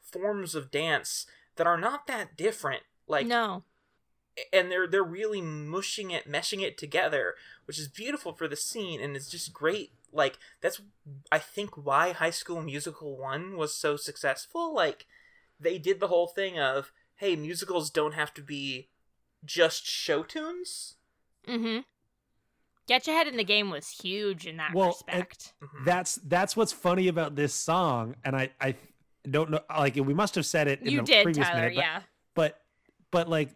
forms 0.01 0.55
of 0.55 0.71
dance 0.71 1.27
that 1.57 1.67
are 1.67 1.79
not 1.79 2.07
that 2.07 2.37
different 2.37 2.83
like 3.07 3.27
no, 3.27 3.65
and 4.53 4.71
they're 4.71 4.87
they're 4.87 5.03
really 5.03 5.41
mushing 5.41 6.11
it, 6.11 6.31
meshing 6.31 6.63
it 6.63 6.79
together, 6.79 7.35
which 7.67 7.79
is 7.79 7.89
beautiful 7.89 8.33
for 8.33 8.49
the 8.49 8.57
scene, 8.57 9.01
and 9.01 9.17
it's 9.17 9.31
just 9.31 9.53
great. 9.53 9.93
Like 10.13 10.39
that's 10.61 10.81
I 11.31 11.39
think 11.39 11.77
why 11.77 12.13
High 12.13 12.31
School 12.31 12.63
Musical 12.63 13.17
one 13.17 13.57
was 13.57 13.75
so 13.75 13.97
successful. 13.97 14.75
Like 14.75 15.07
they 15.61 15.79
did 15.79 16.01
the 16.01 16.09
whole 16.09 16.29
thing 16.29 16.59
of 16.59 16.93
hey, 17.17 17.35
musicals 17.35 17.91
don't 17.91 18.15
have 18.15 18.33
to 18.33 18.43
be 18.43 18.89
just 19.45 19.85
show 19.85 20.23
tunes. 20.23 20.95
Mm-hmm. 21.47 21.81
Get 22.89 23.07
Your 23.07 23.15
Head 23.15 23.29
in 23.29 23.37
the 23.37 23.45
Game 23.45 23.71
was 23.71 23.89
huge 23.89 24.47
in 24.47 24.57
that 24.57 24.75
well, 24.75 24.89
respect. 24.89 25.53
Mm-hmm. 25.63 25.85
That's 25.85 26.17
that's 26.17 26.57
what's 26.57 26.73
funny 26.73 27.09
about 27.09 27.37
this 27.37 27.55
song, 27.55 28.17
and 28.25 28.35
I 28.35 28.51
I 28.61 28.75
don't 29.31 29.51
know 29.51 29.61
like 29.71 29.95
we 29.97 30.15
must 30.15 30.35
have 30.35 30.47
said 30.47 30.69
it 30.69 30.81
in 30.81 30.91
you 30.91 30.99
the 30.99 31.05
did, 31.05 31.25
previous 31.25 31.47
Tyler, 31.47 31.61
minute, 31.61 31.75
but, 31.77 31.81
yeah. 31.81 32.01
but 32.35 32.61
but 33.11 33.29
like 33.29 33.51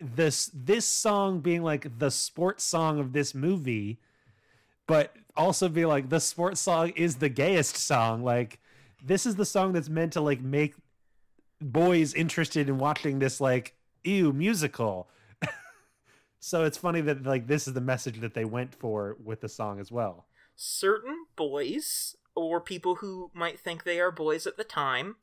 this 0.00 0.50
this 0.54 0.86
song 0.86 1.40
being 1.40 1.62
like 1.62 1.98
the 1.98 2.10
sports 2.10 2.64
song 2.64 2.98
of 2.98 3.12
this 3.12 3.34
movie 3.34 4.00
but 4.86 5.14
also 5.36 5.68
be 5.68 5.84
like 5.84 6.08
the 6.08 6.18
sports 6.18 6.60
song 6.60 6.90
is 6.90 7.16
the 7.16 7.28
gayest 7.28 7.76
song 7.76 8.24
like 8.24 8.58
this 9.02 9.26
is 9.26 9.36
the 9.36 9.44
song 9.44 9.72
that's 9.72 9.88
meant 9.88 10.12
to 10.12 10.20
like 10.20 10.40
make 10.40 10.74
boys 11.60 12.14
interested 12.14 12.68
in 12.68 12.78
watching 12.78 13.20
this 13.20 13.40
like 13.40 13.74
ew 14.02 14.32
musical 14.32 15.08
so 16.44 16.64
it's 16.64 16.76
funny 16.76 17.00
that 17.02 17.22
like 17.22 17.46
this 17.46 17.68
is 17.68 17.74
the 17.74 17.80
message 17.80 18.18
that 18.18 18.34
they 18.34 18.44
went 18.44 18.74
for 18.74 19.16
with 19.22 19.40
the 19.40 19.48
song 19.48 19.78
as 19.78 19.92
well. 19.92 20.26
Certain 20.56 21.26
boys 21.36 22.16
or 22.34 22.60
people 22.60 22.96
who 22.96 23.30
might 23.32 23.60
think 23.60 23.84
they 23.84 24.00
are 24.00 24.10
boys 24.10 24.44
at 24.44 24.56
the 24.56 24.64
time 24.64 25.14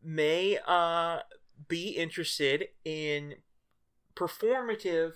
may 0.00 0.58
uh 0.64 1.18
be 1.66 1.88
interested 1.88 2.68
in 2.84 3.34
performative 4.14 5.14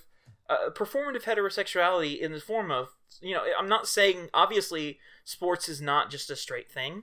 uh, 0.51 0.71
performative 0.71 1.23
heterosexuality 1.23 2.19
in 2.19 2.33
the 2.33 2.41
form 2.41 2.73
of 2.73 2.89
you 3.21 3.35
know 3.35 3.45
i'm 3.59 3.69
not 3.69 3.87
saying 3.87 4.29
obviously 4.33 4.99
sports 5.25 5.69
is 5.69 5.81
not 5.81 6.11
just 6.11 6.31
a 6.31 6.37
straight 6.37 6.71
thing 6.71 7.03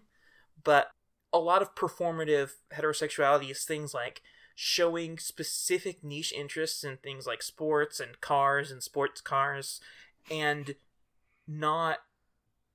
but 0.63 0.87
a 1.31 1.37
lot 1.37 1.61
of 1.61 1.75
performative 1.75 2.51
heterosexuality 2.73 3.51
is 3.51 3.63
things 3.63 3.93
like 3.93 4.21
showing 4.55 5.17
specific 5.19 6.03
niche 6.03 6.33
interests 6.33 6.83
in 6.83 6.97
things 6.97 7.27
like 7.27 7.43
sports 7.43 7.99
and 7.99 8.21
cars 8.21 8.71
and 8.71 8.81
sports 8.81 9.19
cars 9.21 9.81
and 10.31 10.75
not 11.47 11.99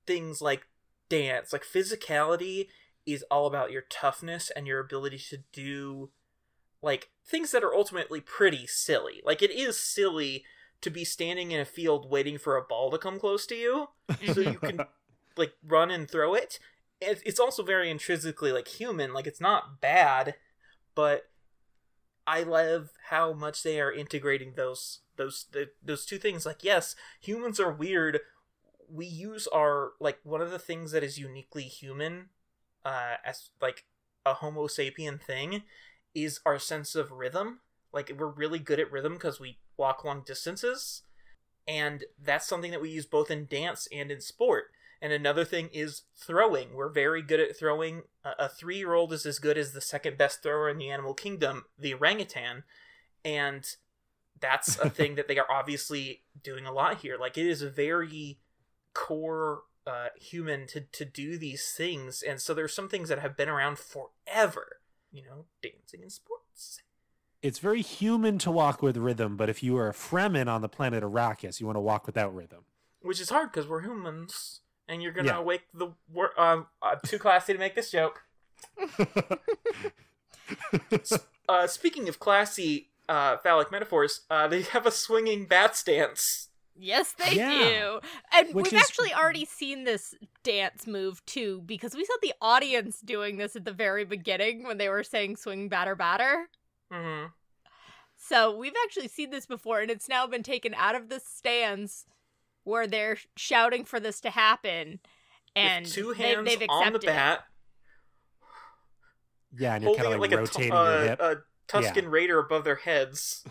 things 0.05 0.41
like 0.41 0.67
dance 1.09 1.51
like 1.51 1.63
physicality 1.63 2.67
is 3.05 3.25
all 3.31 3.47
about 3.47 3.71
your 3.71 3.81
toughness 3.89 4.51
and 4.55 4.67
your 4.67 4.79
ability 4.79 5.17
to 5.17 5.39
do 5.51 6.09
like 6.81 7.09
things 7.25 7.51
that 7.51 7.63
are 7.63 7.75
ultimately 7.75 8.21
pretty 8.21 8.65
silly. 8.67 9.21
Like 9.23 9.41
it 9.41 9.51
is 9.51 9.77
silly 9.77 10.43
to 10.81 10.89
be 10.89 11.03
standing 11.03 11.51
in 11.51 11.59
a 11.59 11.65
field 11.65 12.09
waiting 12.09 12.37
for 12.37 12.57
a 12.57 12.63
ball 12.63 12.89
to 12.91 12.97
come 12.97 13.19
close 13.19 13.45
to 13.47 13.55
you 13.55 13.89
so 14.33 14.41
you 14.41 14.57
can 14.57 14.81
like 15.37 15.53
run 15.65 15.91
and 15.91 16.09
throw 16.09 16.33
it. 16.33 16.59
It's 16.99 17.39
also 17.39 17.63
very 17.63 17.89
intrinsically 17.89 18.51
like 18.51 18.67
human. 18.67 19.13
Like 19.13 19.27
it's 19.27 19.41
not 19.41 19.81
bad, 19.81 20.35
but 20.93 21.29
I 22.27 22.43
love 22.43 22.91
how 23.09 23.33
much 23.33 23.63
they 23.63 23.79
are 23.81 23.91
integrating 23.91 24.53
those 24.55 24.99
those 25.17 25.47
those 25.83 26.05
two 26.05 26.17
things. 26.17 26.45
Like 26.45 26.63
yes, 26.63 26.95
humans 27.19 27.59
are 27.59 27.71
weird. 27.71 28.19
We 28.89 29.05
use 29.05 29.47
our 29.47 29.93
like 29.99 30.19
one 30.23 30.41
of 30.41 30.51
the 30.51 30.59
things 30.59 30.91
that 30.91 31.03
is 31.03 31.17
uniquely 31.17 31.63
human 31.63 32.29
uh 32.83 33.15
as 33.23 33.49
like 33.61 33.85
a 34.25 34.35
homo 34.35 34.67
sapien 34.67 35.21
thing 35.21 35.63
is 36.13 36.39
our 36.45 36.59
sense 36.59 36.95
of 36.95 37.11
rhythm. 37.11 37.59
Like 37.93 38.11
we're 38.17 38.27
really 38.27 38.59
good 38.59 38.79
at 38.79 38.91
rhythm 38.91 39.13
because 39.13 39.39
we 39.39 39.57
walk 39.77 40.03
long 40.05 40.23
distances, 40.25 41.03
and 41.67 42.05
that's 42.21 42.47
something 42.47 42.71
that 42.71 42.81
we 42.81 42.89
use 42.89 43.05
both 43.05 43.31
in 43.31 43.47
dance 43.47 43.87
and 43.91 44.11
in 44.11 44.21
sport. 44.21 44.60
And 45.01 45.11
another 45.11 45.43
thing 45.43 45.69
is 45.73 46.03
throwing. 46.15 46.73
We're 46.75 46.91
very 46.91 47.21
good 47.21 47.39
at 47.39 47.57
throwing. 47.57 48.03
A 48.23 48.47
three 48.47 48.77
year 48.77 48.93
old 48.93 49.11
is 49.13 49.25
as 49.25 49.39
good 49.39 49.57
as 49.57 49.71
the 49.71 49.81
second 49.81 50.17
best 50.17 50.43
thrower 50.43 50.69
in 50.69 50.77
the 50.77 50.89
animal 50.89 51.13
kingdom, 51.13 51.65
the 51.77 51.93
orangutan. 51.93 52.63
And 53.25 53.65
that's 54.39 54.77
a 54.77 54.89
thing 54.91 55.15
that 55.15 55.27
they 55.27 55.39
are 55.39 55.51
obviously 55.51 56.21
doing 56.43 56.65
a 56.65 56.71
lot 56.71 56.99
here. 56.99 57.17
Like, 57.19 57.37
it 57.37 57.47
is 57.47 57.61
a 57.61 57.69
very 57.69 58.39
core 58.93 59.63
uh, 59.87 60.09
human 60.15 60.67
to, 60.67 60.81
to 60.81 61.05
do 61.05 61.37
these 61.37 61.73
things. 61.75 62.21
And 62.21 62.39
so 62.39 62.53
there's 62.53 62.73
some 62.73 62.89
things 62.89 63.09
that 63.09 63.19
have 63.19 63.35
been 63.35 63.49
around 63.49 63.79
forever 63.79 64.81
you 65.11 65.23
know, 65.23 65.45
dancing 65.61 66.01
and 66.01 66.11
sports. 66.11 66.81
It's 67.41 67.59
very 67.59 67.81
human 67.81 68.37
to 68.39 68.51
walk 68.51 68.81
with 68.81 68.97
rhythm, 68.97 69.35
but 69.35 69.49
if 69.49 69.63
you 69.63 69.77
are 69.77 69.89
a 69.89 69.93
Fremen 69.93 70.47
on 70.47 70.61
the 70.61 70.69
planet 70.69 71.03
Arrakis, 71.03 71.59
you 71.59 71.65
want 71.65 71.75
to 71.75 71.81
walk 71.81 72.05
without 72.05 72.33
rhythm. 72.33 72.65
Which 73.01 73.19
is 73.19 73.29
hard 73.29 73.51
because 73.51 73.67
we're 73.67 73.81
humans, 73.81 74.60
and 74.91 75.01
you're 75.01 75.11
gonna 75.11 75.29
yeah. 75.29 75.41
wake 75.41 75.63
the. 75.73 75.87
Um, 76.37 76.67
I'm 76.81 76.99
too 77.05 77.17
classy 77.17 77.53
to 77.53 77.59
make 77.59 77.73
this 77.73 77.89
joke. 77.89 78.23
uh, 81.49 81.65
speaking 81.65 82.07
of 82.07 82.19
classy 82.19 82.89
uh, 83.09 83.37
phallic 83.37 83.71
metaphors, 83.71 84.21
uh, 84.29 84.47
they 84.47 84.61
have 84.61 84.85
a 84.85 84.91
swinging 84.91 85.45
bat 85.45 85.75
stance 85.75 86.49
Yes, 86.81 87.13
they 87.13 87.35
yeah. 87.35 87.57
do. 87.57 87.99
And 88.33 88.55
Which 88.55 88.71
we've 88.71 88.73
is... 88.73 88.81
actually 88.81 89.13
already 89.13 89.45
seen 89.45 89.83
this 89.83 90.15
dance 90.43 90.87
move 90.87 91.23
too, 91.25 91.61
because 91.65 91.93
we 91.93 92.05
saw 92.05 92.13
the 92.21 92.33
audience 92.41 92.99
doing 93.01 93.37
this 93.37 93.55
at 93.55 93.65
the 93.65 93.71
very 93.71 94.03
beginning 94.03 94.63
when 94.63 94.77
they 94.77 94.89
were 94.89 95.03
saying 95.03 95.35
swing 95.35 95.69
batter 95.69 95.95
batter. 95.95 96.49
Mm-hmm. 96.91 97.27
So 98.17 98.55
we've 98.55 98.73
actually 98.83 99.09
seen 99.09 99.29
this 99.29 99.45
before, 99.45 99.79
and 99.79 99.91
it's 99.91 100.09
now 100.09 100.25
been 100.27 100.43
taken 100.43 100.73
out 100.73 100.95
of 100.95 101.09
the 101.09 101.19
stands 101.19 102.05
where 102.63 102.87
they're 102.87 103.17
shouting 103.35 103.85
for 103.85 103.99
this 103.99 104.21
to 104.21 104.29
happen. 104.29 104.99
And 105.55 105.85
With 105.85 105.93
two 105.93 106.11
hands 106.11 106.45
they, 106.45 106.51
have 106.53 106.69
on 106.69 106.93
the 106.93 106.99
bat. 106.99 107.43
Yeah, 109.57 109.75
and 109.75 109.83
you're 109.83 109.95
kind 109.95 110.13
of 110.13 110.19
like, 110.19 110.31
like 110.31 110.39
rotating 110.39 110.71
a, 110.71 110.75
your 110.75 111.01
hip. 111.01 111.19
A 111.21 111.37
Tusken 111.67 112.03
yeah. 112.03 112.09
Raider 112.09 112.39
above 112.39 112.63
their 112.63 112.75
heads. 112.75 113.43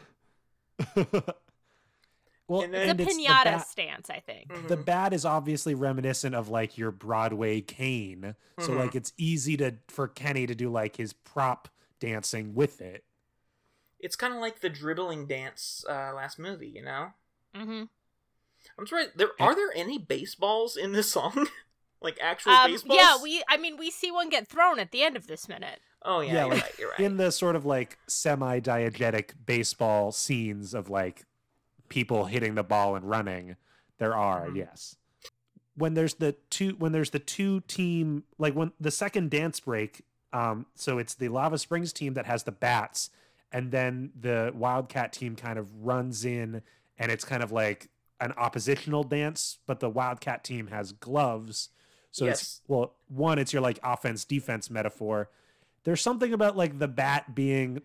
Well, 2.51 2.63
it's 2.63 2.91
a 2.91 2.95
pinata 2.97 3.45
bat, 3.45 3.69
stance, 3.69 4.11
I 4.11 4.19
think. 4.19 4.49
Mm-hmm. 4.49 4.67
The 4.67 4.77
bat 4.77 5.13
is 5.13 5.25
obviously 5.25 5.77
reminiscent 5.77 6.35
of 6.35 6.49
like 6.49 6.77
your 6.77 6.91
Broadway 6.91 7.61
cane, 7.61 8.35
mm-hmm. 8.59 8.65
so 8.65 8.73
like 8.73 8.97
it's 8.97 9.13
easy 9.17 9.57
to 9.59 9.77
for 9.87 10.09
Kenny 10.09 10.49
to 10.49 10.55
do 10.57 10.69
like 10.69 10.97
his 10.97 11.13
prop 11.13 11.69
dancing 12.01 12.53
with 12.57 12.81
it. 12.81 13.05
It's 14.01 14.17
kind 14.17 14.35
of 14.35 14.41
like 14.41 14.59
the 14.59 14.69
dribbling 14.69 15.29
dance 15.29 15.85
uh, 15.89 16.13
last 16.13 16.41
movie, 16.41 16.67
you 16.67 16.83
know. 16.83 17.11
Mm-hmm. 17.55 17.85
I'm 18.79 18.87
sorry. 18.87 19.07
There 19.15 19.31
are 19.41 19.55
there 19.55 19.71
any 19.75 19.99
baseballs 19.99 20.77
in 20.77 20.93
this 20.93 21.11
song? 21.13 21.49
like 22.03 22.19
actual 22.21 22.53
Um, 22.53 22.71
baseballs? 22.73 22.99
yeah, 22.99 23.17
we. 23.23 23.43
I 23.49 23.57
mean, 23.57 23.77
we 23.77 23.91
see 23.91 24.11
one 24.11 24.29
get 24.31 24.47
thrown 24.49 24.79
at 24.79 24.91
the 24.93 25.03
end 25.03 25.17
of 25.17 25.27
this 25.27 25.49
minute. 25.49 25.81
Oh 26.03 26.21
yeah, 26.21 26.33
Yeah, 26.33 26.41
you're 26.47 26.55
like, 26.55 26.63
right. 26.63 26.73
You're 26.79 26.91
right. 26.91 27.01
in 27.01 27.17
the 27.19 27.31
sort 27.31 27.57
of 27.57 27.67
like 27.67 27.99
semi-diegetic 28.09 29.31
baseball 29.45 30.13
scenes 30.13 30.75
of 30.75 30.89
like 30.89 31.25
people 31.89 32.25
hitting 32.27 32.55
the 32.55 32.63
ball 32.63 32.95
and 32.97 33.09
running 33.09 33.57
there 33.99 34.15
are 34.15 34.47
Mhm. 34.47 34.57
yes 34.57 34.97
when 35.75 35.95
there's 35.95 36.15
the 36.15 36.33
two 36.51 36.71
when 36.79 36.93
there's 36.93 37.11
the 37.11 37.19
two 37.19 37.61
team 37.63 38.25
like 38.39 38.55
when 38.55 38.73
the 38.81 38.91
second 38.91 39.31
dance 39.31 39.59
break 39.61 40.03
um 40.33 40.67
so 40.77 40.99
it's 40.99 41.15
the 41.15 41.29
lava 41.29 41.59
springs 41.59 41.93
team 41.93 42.15
that 42.15 42.27
has 42.27 42.45
the 42.45 42.53
bats 42.53 43.11
and 43.53 43.73
then 43.73 44.11
the 44.19 44.53
wildcat 44.55 45.13
team 45.13 45.35
kind 45.35 45.59
of 45.59 45.69
runs 45.85 46.25
in 46.25 46.63
and 46.97 47.11
it's 47.11 47.25
kind 47.25 47.43
of 47.43 47.51
like 47.51 47.89
an 48.21 48.33
oppositional 48.37 49.03
dance 49.05 49.59
but 49.67 49.81
the 49.81 49.89
wildcat 49.91 50.45
team 50.45 50.67
has 50.69 50.93
gloves 50.93 51.71
so 52.11 52.25
Yes. 52.27 52.41
it's 52.41 52.61
well 52.69 52.95
one 53.09 53.39
it's 53.39 53.53
your 53.53 53.63
like 53.63 53.79
offense 53.83 54.25
defense 54.25 54.71
metaphor 54.71 55.31
there's 55.85 56.01
something 56.03 56.33
about 56.33 56.57
like 56.57 56.79
the 56.79 56.89
bat 56.89 57.35
being 57.35 57.83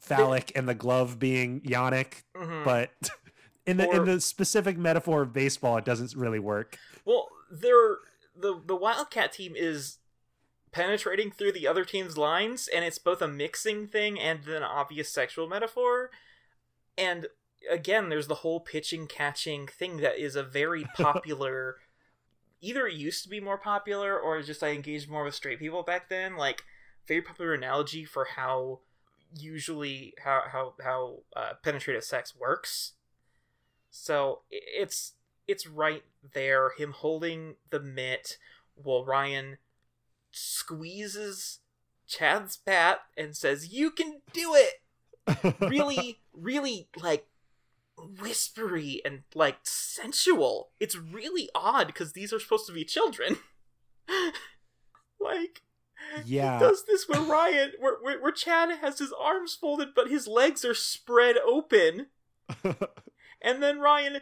phallic 0.00 0.52
and 0.54 0.68
the 0.68 0.74
glove 0.74 1.18
being 1.18 1.60
yonic 1.62 2.22
Mhm. 2.34 2.64
but 2.64 2.90
in 3.66 3.76
the 3.76 3.86
Or- 3.86 3.96
in 3.96 4.04
the 4.04 4.20
specific 4.20 4.78
metaphor 4.78 5.22
of 5.22 5.32
baseball 5.32 5.76
it 5.76 5.84
doesn't 5.84 6.14
really 6.14 6.38
work 6.38 6.78
Well, 7.04 7.28
they're 7.50 7.96
the 8.36 8.60
the 8.64 8.76
Wildcat 8.76 9.32
team 9.32 9.54
is 9.56 9.98
penetrating 10.70 11.30
through 11.32 11.50
the 11.52 11.66
other 11.66 11.84
team's 11.84 12.16
lines, 12.18 12.68
and 12.68 12.84
it's 12.84 12.98
both 12.98 13.20
a 13.22 13.26
mixing 13.26 13.88
thing 13.88 14.20
and 14.20 14.46
an 14.46 14.62
obvious 14.62 15.08
sexual 15.10 15.48
metaphor. 15.48 16.10
And 16.96 17.26
again, 17.70 18.08
there's 18.08 18.26
the 18.26 18.36
whole 18.36 18.60
pitching 18.60 19.06
catching 19.06 19.66
thing 19.66 19.98
that 19.98 20.22
is 20.22 20.36
a 20.36 20.42
very 20.42 20.84
popular. 20.96 21.76
either 22.60 22.86
it 22.86 22.94
used 22.94 23.22
to 23.22 23.28
be 23.28 23.40
more 23.40 23.58
popular, 23.58 24.18
or 24.18 24.42
just 24.42 24.62
I 24.62 24.70
engaged 24.70 25.08
more 25.08 25.24
with 25.24 25.34
straight 25.34 25.58
people 25.58 25.82
back 25.82 26.08
then. 26.08 26.36
Like 26.36 26.62
very 27.06 27.22
popular 27.22 27.54
analogy 27.54 28.04
for 28.04 28.26
how 28.36 28.80
usually 29.36 30.14
how 30.24 30.42
how 30.50 30.74
how 30.82 31.18
uh, 31.36 31.52
penetrative 31.62 32.04
sex 32.04 32.34
works. 32.36 32.92
So 33.90 34.42
it's 34.50 35.14
it's 35.46 35.66
right 35.66 36.04
there. 36.34 36.70
Him 36.76 36.92
holding 36.92 37.56
the 37.70 37.80
mitt 37.80 38.36
while 38.74 39.04
Ryan 39.04 39.58
squeezes 40.30 41.60
Chad's 42.06 42.56
bat 42.56 43.00
and 43.16 43.36
says, 43.36 43.72
"You 43.72 43.90
can 43.90 44.20
do 44.32 44.54
it." 44.54 44.82
Really, 45.60 46.20
really 46.32 46.88
like 47.02 47.26
whispery 48.20 49.00
and 49.04 49.22
like 49.34 49.58
sensual. 49.64 50.70
It's 50.80 50.96
really 50.96 51.48
odd 51.54 51.88
because 51.88 52.12
these 52.12 52.32
are 52.32 52.40
supposed 52.40 52.66
to 52.66 52.72
be 52.72 52.84
children. 52.84 53.38
like 55.20 55.62
Yeah. 56.24 56.58
he 56.58 56.64
does 56.64 56.84
this 56.86 57.08
where 57.08 57.20
Ryan, 57.20 57.72
where, 57.78 57.96
where 58.00 58.20
where 58.20 58.32
Chad 58.32 58.78
has 58.80 58.98
his 58.98 59.12
arms 59.18 59.54
folded 59.54 59.88
but 59.94 60.08
his 60.08 60.26
legs 60.26 60.64
are 60.64 60.74
spread 60.74 61.36
open, 61.38 62.06
and 63.42 63.62
then 63.62 63.80
Ryan 63.80 64.20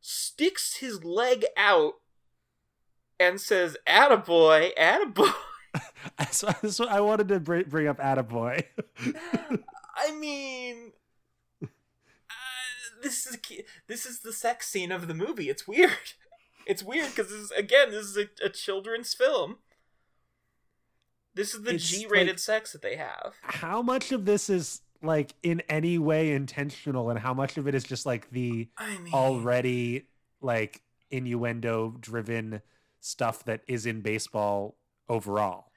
sticks 0.00 0.76
his 0.76 1.04
leg 1.04 1.44
out 1.56 1.94
and 3.20 3.40
says, 3.40 3.76
"Attaboy, 3.86 4.70
attaboy." 4.76 5.32
so, 6.30 6.48
so 6.68 6.86
i 6.88 7.00
wanted 7.00 7.28
to 7.28 7.38
bring, 7.38 7.86
up 7.88 7.98
attaboy 7.98 8.64
I 9.96 10.12
mean, 10.16 10.92
this 13.02 13.26
is 13.26 13.34
a, 13.34 13.38
ki- 13.38 13.64
this 13.86 14.04
is 14.06 14.20
the 14.20 14.32
sex 14.32 14.68
scene 14.68 14.92
of 14.92 15.06
the 15.08 15.14
movie. 15.14 15.48
It's 15.48 15.66
weird. 15.66 15.92
It's 16.66 16.82
weird 16.82 17.08
because 17.16 17.30
this 17.30 17.40
is 17.40 17.50
again 17.52 17.92
this 17.92 18.04
is 18.04 18.16
a, 18.18 18.28
a 18.44 18.50
children's 18.50 19.14
film. 19.14 19.56
This 21.34 21.54
is 21.54 21.62
the 21.62 21.74
It's 21.76 21.88
G-rated 21.88 22.34
like- 22.34 22.38
sex 22.38 22.72
that 22.72 22.82
they 22.82 22.96
have. 22.96 23.34
how 23.42 23.80
much 23.80 24.12
of 24.12 24.24
this 24.24 24.50
is 24.50 24.82
like 25.02 25.34
in 25.42 25.62
any 25.68 25.98
way 25.98 26.32
intentional 26.32 27.08
and 27.08 27.18
how 27.20 27.32
much 27.32 27.56
of 27.56 27.68
it 27.68 27.74
is 27.74 27.84
just 27.84 28.04
like 28.04 28.28
the 28.30 28.68
I 28.76 28.98
mean, 28.98 29.14
already 29.14 30.08
like 30.40 30.82
innuendo 31.10 31.94
driven 32.00 32.60
stuff 33.00 33.44
that 33.44 33.62
is 33.68 33.86
in 33.86 34.00
baseball 34.02 34.76
overall 35.08 35.70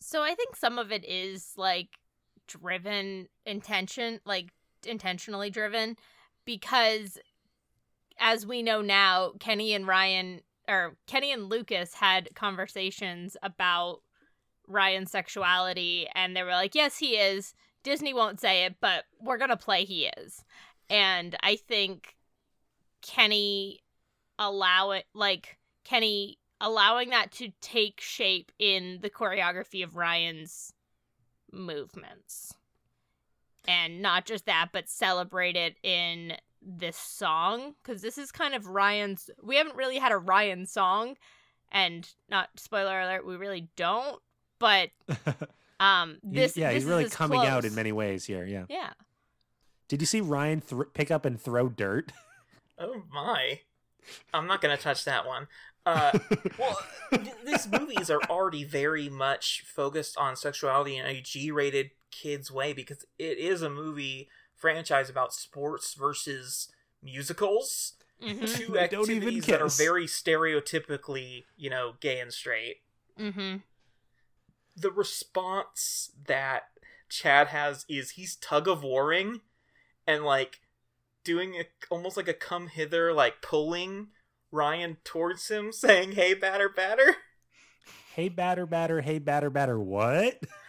So 0.00 0.22
I 0.22 0.34
think 0.34 0.56
some 0.56 0.78
of 0.78 0.90
it 0.90 1.04
is 1.04 1.52
like 1.56 1.88
driven 2.48 3.28
intention, 3.44 4.20
like 4.24 4.48
intentionally 4.86 5.50
driven, 5.50 5.96
because 6.46 7.18
as 8.18 8.46
we 8.46 8.62
know 8.62 8.80
now, 8.80 9.32
Kenny 9.38 9.74
and 9.74 9.86
Ryan 9.86 10.40
or 10.66 10.96
Kenny 11.06 11.30
and 11.30 11.50
Lucas 11.50 11.94
had 11.94 12.34
conversations 12.34 13.36
about 13.42 14.00
Ryan's 14.66 15.10
sexuality, 15.10 16.08
and 16.14 16.34
they 16.34 16.42
were 16.42 16.50
like, 16.52 16.74
"Yes, 16.74 16.98
he 16.98 17.18
is." 17.18 17.54
Disney 17.82 18.14
won't 18.14 18.40
say 18.40 18.64
it, 18.64 18.80
but 18.80 19.04
we're 19.20 19.36
gonna 19.36 19.56
play 19.56 19.84
he 19.84 20.06
is, 20.06 20.44
and 20.88 21.36
I 21.42 21.56
think 21.56 22.16
Kenny 23.02 23.82
allow 24.38 24.90
it 24.90 25.06
like 25.14 25.58
Kenny 25.84 26.38
allowing 26.60 27.10
that 27.10 27.30
to 27.32 27.52
take 27.60 28.00
shape 28.00 28.50
in 28.58 29.00
the 29.02 29.10
choreography 29.10 29.84
of 29.84 29.94
Ryan's 29.96 30.72
movements. 31.52 32.54
And 33.68 34.00
not 34.00 34.26
just 34.26 34.46
that, 34.46 34.68
but 34.72 34.88
celebrate 34.88 35.56
it 35.56 35.76
in 35.82 36.34
this 36.62 36.96
song 36.96 37.74
because 37.82 38.02
this 38.02 38.18
is 38.18 38.32
kind 38.32 38.54
of 38.54 38.66
Ryan's 38.66 39.30
we 39.42 39.56
haven't 39.56 39.76
really 39.76 39.98
had 39.98 40.10
a 40.10 40.18
Ryan 40.18 40.66
song 40.66 41.16
and 41.70 42.08
not 42.28 42.48
spoiler 42.56 43.00
alert 43.00 43.24
we 43.24 43.36
really 43.36 43.68
don't 43.76 44.20
but 44.58 44.88
um 45.80 46.18
He- 46.24 46.40
this 46.40 46.56
yeah 46.56 46.72
this 46.72 46.82
he's 46.82 46.84
really 46.88 47.04
as 47.04 47.14
coming 47.14 47.40
out 47.40 47.64
in 47.64 47.74
many 47.76 47.92
ways 47.92 48.24
here 48.24 48.44
yeah 48.44 48.64
yeah 48.68 48.90
did 49.88 50.00
you 50.02 50.06
see 50.06 50.20
ryan 50.20 50.60
thr 50.60 50.84
pick 50.84 51.12
up 51.12 51.24
and 51.24 51.40
throw 51.40 51.68
dirt 51.68 52.12
Oh 52.78 53.02
my. 53.12 53.60
I'm 54.34 54.46
not 54.46 54.60
gonna 54.60 54.76
touch 54.76 55.04
that 55.04 55.26
one. 55.26 55.46
Uh, 55.84 56.18
well, 56.58 56.78
th- 57.12 57.32
these 57.44 57.68
movies 57.70 58.10
are 58.10 58.20
already 58.28 58.64
very 58.64 59.08
much 59.08 59.62
focused 59.66 60.16
on 60.18 60.36
sexuality 60.36 60.96
in 60.96 61.06
a 61.06 61.20
G-rated 61.20 61.90
kids 62.10 62.50
way 62.50 62.72
because 62.72 63.04
it 63.18 63.38
is 63.38 63.62
a 63.62 63.70
movie 63.70 64.28
franchise 64.54 65.10
about 65.10 65.32
sports 65.34 65.94
versus 65.94 66.68
musicals. 67.02 67.94
mhm 68.22 68.46
Two 68.56 68.72
They 68.72 68.88
don't 68.88 69.10
even 69.10 69.28
activities 69.38 69.46
that 69.46 69.62
are 69.62 69.68
very 69.68 70.06
stereotypically, 70.06 71.44
you 71.56 71.70
know, 71.70 71.94
gay 72.00 72.20
and 72.20 72.32
straight. 72.32 72.78
mhm 73.18 73.62
The 74.76 74.90
response 74.90 76.10
that 76.26 76.64
Chad 77.08 77.48
has 77.48 77.84
is 77.88 78.12
he's 78.12 78.36
tug 78.36 78.66
of 78.68 78.82
warring 78.82 79.40
and 80.06 80.24
like 80.24 80.60
doing 81.24 81.54
a, 81.54 81.64
almost 81.90 82.16
like 82.16 82.28
a 82.28 82.34
come 82.34 82.68
hither, 82.68 83.12
like 83.12 83.42
pulling 83.42 84.08
Ryan 84.52 84.96
towards 85.04 85.48
him, 85.48 85.72
saying, 85.72 86.12
"Hey, 86.12 86.34
batter, 86.34 86.68
batter." 86.68 87.16
hey 88.14 88.30
batter 88.30 88.64
batter 88.64 89.02
hey 89.02 89.18
batter 89.18 89.50
batter 89.50 89.78
what 89.78 90.40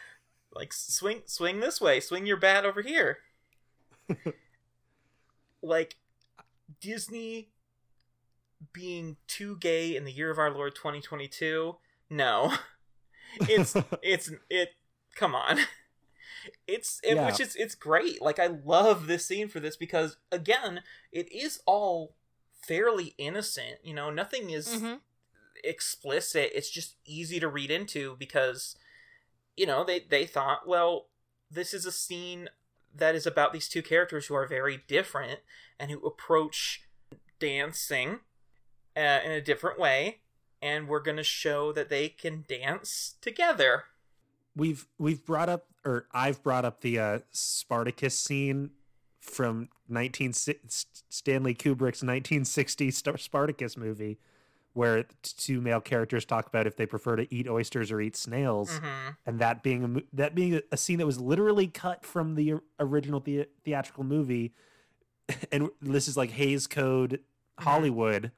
like 0.58 0.74
swing 0.74 1.22
swing 1.26 1.60
this 1.62 1.80
way. 1.80 2.00
Swing 2.02 2.26
your 2.26 2.38
bat 2.38 2.66
over 2.66 2.82
here. 2.82 3.20
Like 5.62 5.96
disney 6.82 7.50
being 8.74 9.18
too 9.28 9.56
gay 9.58 9.96
in 9.96 10.04
the 10.04 10.12
year 10.12 10.30
of 10.30 10.38
our 10.38 10.52
lord 10.52 10.76
2022 10.76 11.76
no. 12.10 12.54
It's 13.42 13.76
it's 14.02 14.32
it 14.50 14.70
come 15.16 15.36
on. 15.36 15.60
It's 16.68 17.00
it, 17.04 17.16
Yeah. 17.16 17.26
which 17.26 17.40
is 17.40 17.56
it's 17.56 17.76
great. 17.76 18.22
Like 18.22 18.40
i 18.40 18.48
love 18.48 19.08
this 19.08 19.26
scene 19.26 19.48
for 19.50 19.60
this 19.60 19.76
because 19.76 20.18
again 20.32 20.82
it 21.12 21.32
is 21.32 21.60
all 21.66 22.14
fairly 22.62 23.14
innocent 23.18 23.78
you 23.84 23.94
know? 23.94 24.10
Nothing 24.10 24.50
is 24.52 24.68
mhm 24.68 25.00
explicit. 25.64 26.52
It's 26.54 26.70
just 26.70 26.96
easy 27.04 27.40
to 27.40 27.48
read 27.48 27.72
into 27.72 28.16
because 28.18 28.76
you 29.58 29.66
know 29.66 29.84
they 29.84 30.00
they 30.00 30.26
thought 30.26 30.68
well 30.68 31.08
this 31.52 31.74
is 31.74 31.86
a 31.86 31.92
scene 31.92 32.50
that 32.96 33.16
is 33.16 33.26
about 33.26 33.52
these 33.52 33.68
two 33.68 33.82
characters 33.82 34.28
who 34.28 34.36
are 34.36 34.48
very 34.48 34.84
different 34.88 35.42
and 35.80 35.92
who 35.92 36.06
approach 36.06 36.88
dancing 37.40 38.20
uh, 38.96 39.20
in 39.24 39.32
a 39.32 39.42
different 39.42 39.80
way 39.80 40.20
and 40.62 40.88
we're 40.88 41.00
going 41.00 41.18
to 41.18 41.24
show 41.24 41.72
that 41.72 41.90
they 41.90 42.10
can 42.10 42.46
dance 42.48 43.16
together. 43.22 43.86
We've 44.56 44.88
we've 44.98 45.24
brought 45.26 45.50
up 45.50 45.66
or 45.86 46.08
I've 46.12 46.42
brought 46.42 46.66
up 46.66 46.82
the 46.82 47.00
uh, 47.00 47.20
Spartacus 47.32 48.18
scene 48.18 48.72
from 49.22 49.70
19 49.90 50.34
Stanley 50.34 51.54
Kubrick's 51.54 52.04
1960 52.04 52.92
Spartacus 52.92 53.78
movie 53.78 54.20
where 54.78 55.06
two 55.22 55.60
male 55.60 55.82
characters 55.82 56.24
talk 56.24 56.46
about 56.48 56.68
if 56.68 56.76
they 56.76 56.86
prefer 56.86 57.16
to 57.16 57.34
eat 57.34 57.48
oysters 57.48 57.92
or 57.92 58.00
eat 58.00 58.16
snails 58.16 58.78
hmm 58.78 59.10
and 59.26 59.40
that 59.40 59.64
being 59.64 59.84
a, 59.84 60.16
that 60.16 60.36
being 60.36 60.62
a, 60.72 60.78
scene 60.78 61.00
that 61.00 61.06
was 61.06 61.20
literally 61.20 61.68
cut 61.68 62.06
from 62.06 62.36
the 62.36 62.54
original 62.80 63.20
the- 63.20 63.48
theatrical 63.66 64.04
movie 64.04 64.54
and 65.52 65.70
this 65.82 66.08
is 66.08 66.16
like 66.16 66.32
Hays 66.32 66.68
Code 66.68 67.20
Mhm. 67.60 67.64
Hollywood 67.64 68.32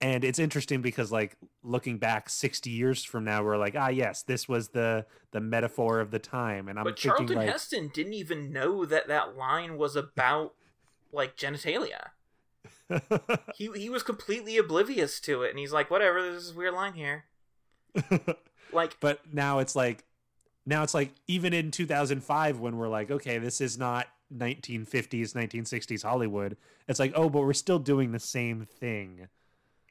and 0.00 0.22
it's 0.22 0.38
interesting 0.38 0.82
because 0.82 1.10
like 1.10 1.36
looking 1.62 1.96
back 1.98 2.28
60 2.28 2.68
years 2.68 3.02
from 3.02 3.24
now 3.24 3.42
we're 3.42 3.56
like 3.56 3.74
ah 3.74 3.88
yes 3.88 4.22
this 4.22 4.46
was 4.46 4.68
the 4.68 5.06
the 5.30 5.40
metaphor 5.40 6.00
of 6.00 6.10
the 6.10 6.18
time 6.18 6.68
and 6.68 6.78
i'm 6.78 6.84
but 6.84 6.98
thinking 6.98 7.26
Charlton 7.26 7.36
like 7.36 7.48
Heston 7.48 7.90
didn't 7.94 8.12
even 8.12 8.52
know 8.52 8.84
that 8.84 9.08
that 9.08 9.36
line 9.36 9.78
was 9.78 9.96
about 9.96 10.54
like 11.12 11.36
genitalia. 11.36 12.08
He 13.54 13.70
he 13.74 13.88
was 13.88 14.02
completely 14.02 14.56
oblivious 14.56 15.20
to 15.20 15.42
it, 15.42 15.50
and 15.50 15.58
he's 15.58 15.72
like, 15.72 15.90
"Whatever, 15.90 16.22
there's 16.22 16.46
this 16.46 16.54
weird 16.54 16.74
line 16.74 16.94
here." 16.94 17.24
Like, 18.72 18.96
but 18.98 19.20
now 19.32 19.60
it's 19.60 19.76
like 19.76 20.04
now 20.66 20.82
it's 20.82 20.94
like 20.94 21.12
even 21.28 21.52
in 21.52 21.70
2005 21.70 22.58
when 22.58 22.76
we're 22.76 22.88
like 22.88 23.08
okay 23.08 23.38
this 23.38 23.60
is 23.60 23.78
not 23.78 24.08
1950s 24.36 25.32
1960s 25.32 26.02
hollywood 26.02 26.56
it's 26.88 26.98
like 26.98 27.12
oh 27.14 27.28
but 27.28 27.42
we're 27.42 27.52
still 27.52 27.78
doing 27.78 28.10
the 28.10 28.18
same 28.18 28.66
thing 28.66 29.28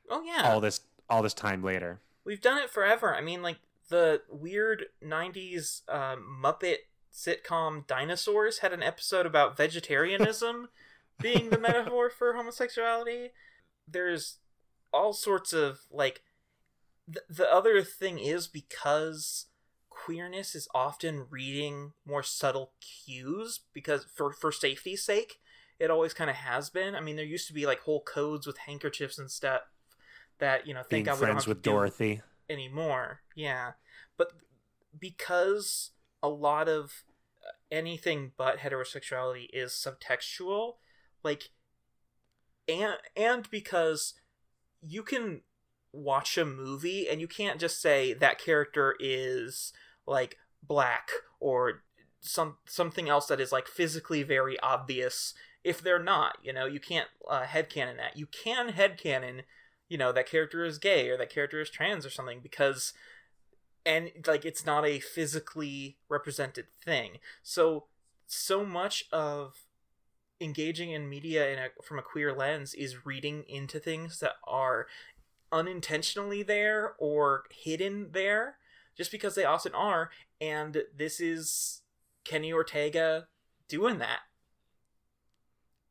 oh 0.09 0.21
yeah, 0.23 0.51
all 0.51 0.59
this 0.59 0.81
all 1.09 1.23
this 1.23 1.33
time 1.33 1.63
later 1.63 2.01
we've 2.25 2.41
done 2.41 2.61
it 2.61 2.69
forever. 2.69 3.15
I 3.15 3.21
mean, 3.21 3.41
like 3.41 3.57
the 3.89 4.21
weird 4.29 4.85
'90s 5.03 5.81
uh, 5.87 6.15
Muppet 6.15 6.77
sitcom 7.13 7.85
Dinosaurs 7.87 8.59
had 8.59 8.73
an 8.73 8.83
episode 8.83 9.25
about 9.25 9.57
vegetarianism 9.57 10.69
being 11.23 11.49
the 11.49 11.57
metaphor 11.57 12.09
for 12.09 12.33
homosexuality. 12.33 13.29
There's 13.87 14.37
all 14.93 15.13
sorts 15.13 15.53
of 15.53 15.79
like. 15.91 16.21
The, 17.05 17.21
the 17.27 17.51
other 17.51 17.81
thing 17.81 18.17
is 18.19 18.47
because 18.47 19.47
queerness 19.89 20.55
is 20.55 20.69
often 20.73 21.25
reading 21.29 21.93
more 22.07 22.23
subtle 22.23 22.71
cues 22.79 23.61
because 23.73 24.05
for 24.15 24.31
for 24.31 24.51
safety's 24.51 25.03
sake 25.05 25.35
it 25.79 25.91
always 25.91 26.13
kind 26.13 26.29
of 26.29 26.35
has 26.37 26.69
been 26.69 26.95
i 26.95 26.99
mean 26.99 27.15
there 27.15 27.23
used 27.23 27.47
to 27.47 27.53
be 27.53 27.65
like 27.65 27.81
whole 27.81 28.01
codes 28.01 28.47
with 28.47 28.57
handkerchiefs 28.59 29.19
and 29.19 29.29
stuff 29.29 29.61
that 30.39 30.65
you 30.65 30.73
know 30.73 30.81
being 30.89 31.03
we 31.03 31.05
don't 31.05 31.17
friends 31.17 31.47
with 31.47 31.61
to 31.61 31.69
dorothy 31.69 32.21
anymore. 32.49 33.21
Yeah. 33.35 33.71
But 34.17 34.33
because 34.97 35.91
a 36.21 36.29
lot 36.29 36.69
of 36.69 37.03
uh, 37.45 37.51
anything 37.71 38.31
but 38.37 38.59
heterosexuality 38.59 39.47
is 39.51 39.71
subtextual, 39.71 40.73
like 41.23 41.49
and 42.67 42.95
and 43.15 43.49
because 43.49 44.13
you 44.81 45.03
can 45.03 45.41
watch 45.91 46.37
a 46.37 46.45
movie 46.45 47.07
and 47.07 47.21
you 47.21 47.27
can't 47.27 47.59
just 47.59 47.81
say 47.81 48.13
that 48.13 48.39
character 48.39 48.95
is 48.99 49.73
like 50.07 50.37
black 50.61 51.09
or 51.39 51.83
some 52.19 52.57
something 52.65 53.09
else 53.09 53.27
that 53.27 53.39
is 53.39 53.51
like 53.51 53.67
physically 53.67 54.23
very 54.23 54.59
obvious 54.61 55.33
if 55.63 55.81
they're 55.81 56.01
not, 56.01 56.37
you 56.43 56.51
know, 56.51 56.65
you 56.65 56.79
can't 56.79 57.07
uh, 57.29 57.43
headcanon 57.43 57.95
that. 57.95 58.17
You 58.17 58.25
can 58.25 58.71
headcanon 58.71 59.43
you 59.93 59.97
know 59.99 60.11
that 60.11 60.27
character 60.27 60.65
is 60.65 60.79
gay 60.79 61.07
or 61.09 61.17
that 61.17 61.29
character 61.29 61.61
is 61.61 61.69
trans 61.69 62.03
or 62.03 62.09
something 62.09 62.39
because 62.41 62.93
and 63.85 64.09
like 64.25 64.43
it's 64.43 64.65
not 64.65 64.85
a 64.85 64.99
physically 64.99 65.97
represented 66.09 66.65
thing 66.83 67.17
so 67.43 67.85
so 68.25 68.65
much 68.65 69.05
of 69.11 69.65
engaging 70.43 70.91
in 70.91 71.09
media 71.09 71.49
in 71.51 71.59
a, 71.59 71.67
from 71.83 71.97
a 71.97 72.03
queer 72.03 72.33
lens 72.33 72.73
is 72.73 73.05
reading 73.05 73.43
into 73.47 73.79
things 73.79 74.19
that 74.19 74.33
are 74.45 74.87
unintentionally 75.51 76.43
there 76.43 76.93
or 76.97 77.43
hidden 77.51 78.09
there 78.11 78.57
just 78.97 79.11
because 79.11 79.35
they 79.35 79.45
often 79.45 79.73
are 79.73 80.09
and 80.41 80.83
this 80.95 81.19
is 81.19 81.81
kenny 82.23 82.51
ortega 82.51 83.27
doing 83.67 83.99
that 83.99 84.19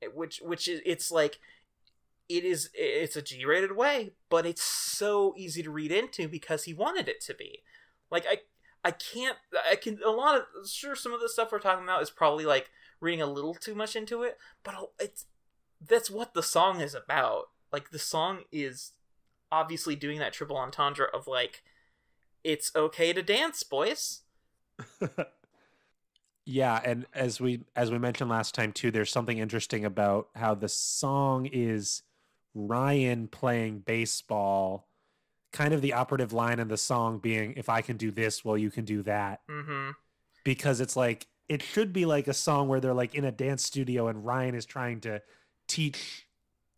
eh, 0.03 0.09
which 0.13 0.41
which 0.45 0.67
is 0.69 0.81
it's 0.85 1.11
like 1.11 1.39
it 2.29 2.45
is 2.45 2.71
it's 2.75 3.17
a 3.17 3.23
G-rated 3.23 3.77
way, 3.77 4.13
but 4.31 4.47
it's 4.47 4.63
so 4.63 5.35
easy 5.37 5.63
to 5.63 5.71
read 5.71 5.93
into 5.93 6.29
because 6.29 6.65
he 6.65 6.73
wanted 6.73 7.09
it 7.09 7.21
to 7.23 7.35
be. 7.35 7.63
Like 8.11 8.25
I 8.27 8.39
I 8.85 8.91
can't 8.93 9.37
I 9.71 9.77
can 9.77 9.99
a 10.05 10.11
lot 10.11 10.37
of 10.37 10.69
sure 10.69 10.97
some 10.97 11.13
of 11.13 11.21
the 11.21 11.29
stuff 11.29 11.53
we're 11.53 11.59
talking 11.59 11.85
about 11.85 12.03
is 12.03 12.11
probably 12.11 12.47
like 12.47 12.71
reading 13.03 13.23
a 13.23 13.27
little 13.27 13.55
too 13.55 13.75
much 13.75 13.97
into 13.97 14.23
it, 14.23 14.39
but 14.63 14.75
it's 14.99 15.27
that's 15.87 16.11
what 16.11 16.35
the 16.35 16.43
song 16.43 16.81
is 16.81 16.95
about. 16.95 17.51
Like 17.73 17.91
the 17.91 17.99
song 17.99 18.41
is 18.53 18.93
obviously 19.51 19.97
doing 19.97 20.19
that 20.21 20.33
triple 20.33 20.57
entendre 20.57 21.07
of 21.13 21.27
like 21.27 21.63
it's 22.45 22.75
okay 22.75 23.13
to 23.13 23.23
dance, 23.23 23.63
boys. 23.63 24.21
yeah, 26.45 26.81
and 26.85 27.07
as 27.13 27.41
we 27.41 27.65
as 27.77 27.91
we 27.91 27.99
mentioned 27.99 28.31
last 28.31 28.55
time 28.55 28.73
too, 28.73 28.91
there's 28.91 29.11
something 29.11 29.39
interesting 29.39 29.85
about 29.85 30.29
how 30.35 30.55
the 30.55 30.69
song 30.69 31.47
is 31.47 32.03
Ryan 32.55 33.29
playing 33.29 33.81
baseball, 33.81 34.89
kind 35.53 35.75
of 35.75 35.83
the 35.83 35.93
operative 35.93 36.33
line 36.33 36.59
in 36.59 36.69
the 36.69 36.77
song 36.77 37.19
being, 37.19 37.55
if 37.57 37.69
I 37.69 37.83
can 37.83 37.97
do 37.97 38.11
this, 38.11 38.45
well, 38.45 38.59
you 38.59 38.71
can 38.71 38.85
do 38.85 39.03
that. 39.03 39.41
Mm-hmm. 39.51 39.91
Because 40.45 40.81
it's 40.81 40.97
like, 40.97 41.27
it 41.49 41.63
should 41.63 41.93
be 41.93 42.07
like 42.07 42.29
a 42.29 42.35
song 42.35 42.69
where 42.69 42.81
they're 42.81 42.95
like 42.95 43.15
in 43.15 43.25
a 43.25 43.33
dance 43.33 43.65
studio 43.65 44.09
and 44.09 44.25
Ryan 44.25 44.55
is 44.55 44.67
trying 44.67 45.01
to 45.01 45.23
teach 45.69 46.27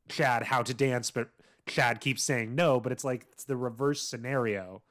Chad 0.09 0.45
how 0.45 0.63
to 0.63 0.75
dance, 0.75 1.11
but 1.11 1.31
Chad 1.67 2.01
keeps 2.01 2.23
saying 2.23 2.55
no, 2.55 2.81
but 2.81 2.93
it's 2.93 3.05
like, 3.05 3.27
it's 3.33 3.45
the 3.45 3.57
reverse 3.57 4.03
scenario. 4.03 4.83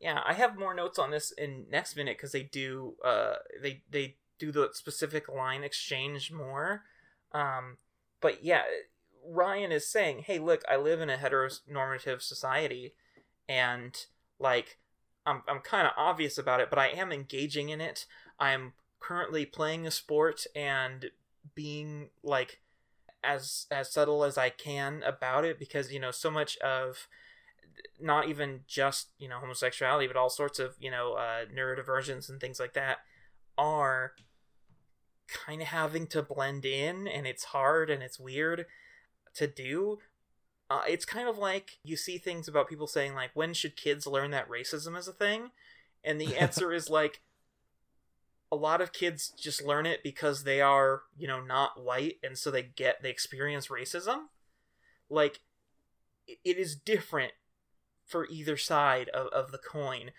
Yeah, 0.00 0.20
I 0.26 0.34
have 0.34 0.58
more 0.58 0.74
notes 0.74 0.98
on 0.98 1.10
this 1.10 1.32
in 1.32 1.66
next 1.70 1.96
minute 1.96 2.16
because 2.18 2.32
they 2.32 2.42
do, 2.42 2.94
uh, 3.04 3.34
they, 3.62 3.82
they, 3.90 4.16
do 4.38 4.52
the 4.52 4.70
specific 4.72 5.28
line 5.28 5.64
exchange 5.64 6.32
more. 6.32 6.82
Um, 7.32 7.78
but 8.20 8.44
yeah, 8.44 8.62
Ryan 9.26 9.72
is 9.72 9.88
saying, 9.88 10.24
"Hey, 10.26 10.38
look, 10.38 10.62
I 10.68 10.76
live 10.76 11.00
in 11.00 11.10
a 11.10 11.16
heteronormative 11.16 12.22
society, 12.22 12.94
and 13.48 13.96
like, 14.38 14.78
I'm 15.24 15.42
I'm 15.48 15.60
kind 15.60 15.86
of 15.86 15.92
obvious 15.96 16.38
about 16.38 16.60
it, 16.60 16.70
but 16.70 16.78
I 16.78 16.88
am 16.88 17.12
engaging 17.12 17.68
in 17.70 17.80
it. 17.80 18.06
I'm 18.38 18.74
currently 19.00 19.46
playing 19.46 19.86
a 19.86 19.90
sport 19.90 20.46
and 20.54 21.10
being 21.54 22.10
like 22.22 22.60
as 23.22 23.66
as 23.70 23.92
subtle 23.92 24.24
as 24.24 24.38
I 24.38 24.50
can 24.50 25.02
about 25.02 25.44
it 25.44 25.58
because 25.58 25.92
you 25.92 26.00
know 26.00 26.10
so 26.10 26.30
much 26.30 26.56
of 26.58 27.08
not 28.00 28.28
even 28.28 28.60
just 28.66 29.08
you 29.18 29.28
know 29.28 29.38
homosexuality, 29.38 30.06
but 30.06 30.16
all 30.16 30.30
sorts 30.30 30.58
of 30.58 30.76
you 30.80 30.90
know 30.90 31.14
uh, 31.14 31.44
neurodivergence 31.54 32.28
and 32.28 32.40
things 32.40 32.60
like 32.60 32.74
that 32.74 32.98
are 33.58 34.12
kind 35.28 35.60
of 35.60 35.68
having 35.68 36.06
to 36.06 36.22
blend 36.22 36.64
in, 36.64 37.08
and 37.08 37.26
it's 37.26 37.44
hard 37.44 37.90
and 37.90 38.02
it's 38.02 38.18
weird." 38.18 38.66
to 39.36 39.46
do 39.46 39.98
uh, 40.68 40.82
it's 40.88 41.04
kind 41.04 41.28
of 41.28 41.38
like 41.38 41.78
you 41.84 41.96
see 41.96 42.18
things 42.18 42.48
about 42.48 42.68
people 42.68 42.86
saying 42.86 43.14
like 43.14 43.30
when 43.34 43.54
should 43.54 43.76
kids 43.76 44.06
learn 44.06 44.32
that 44.32 44.48
racism 44.48 44.98
is 44.98 45.06
a 45.06 45.12
thing 45.12 45.50
and 46.02 46.20
the 46.20 46.36
answer 46.40 46.72
is 46.72 46.90
like 46.90 47.20
a 48.50 48.56
lot 48.56 48.80
of 48.80 48.92
kids 48.92 49.32
just 49.38 49.64
learn 49.64 49.86
it 49.86 50.02
because 50.02 50.44
they 50.44 50.60
are 50.60 51.02
you 51.16 51.26
know 51.26 51.40
not 51.40 51.82
white 51.82 52.16
and 52.22 52.38
so 52.38 52.50
they 52.50 52.62
get 52.62 53.02
they 53.02 53.10
experience 53.10 53.68
racism. 53.68 54.26
Like 55.08 55.40
it 56.26 56.56
is 56.56 56.74
different 56.76 57.32
for 58.04 58.26
either 58.26 58.56
side 58.56 59.08
of, 59.10 59.28
of 59.28 59.52
the 59.52 59.58
coin. 59.58 60.10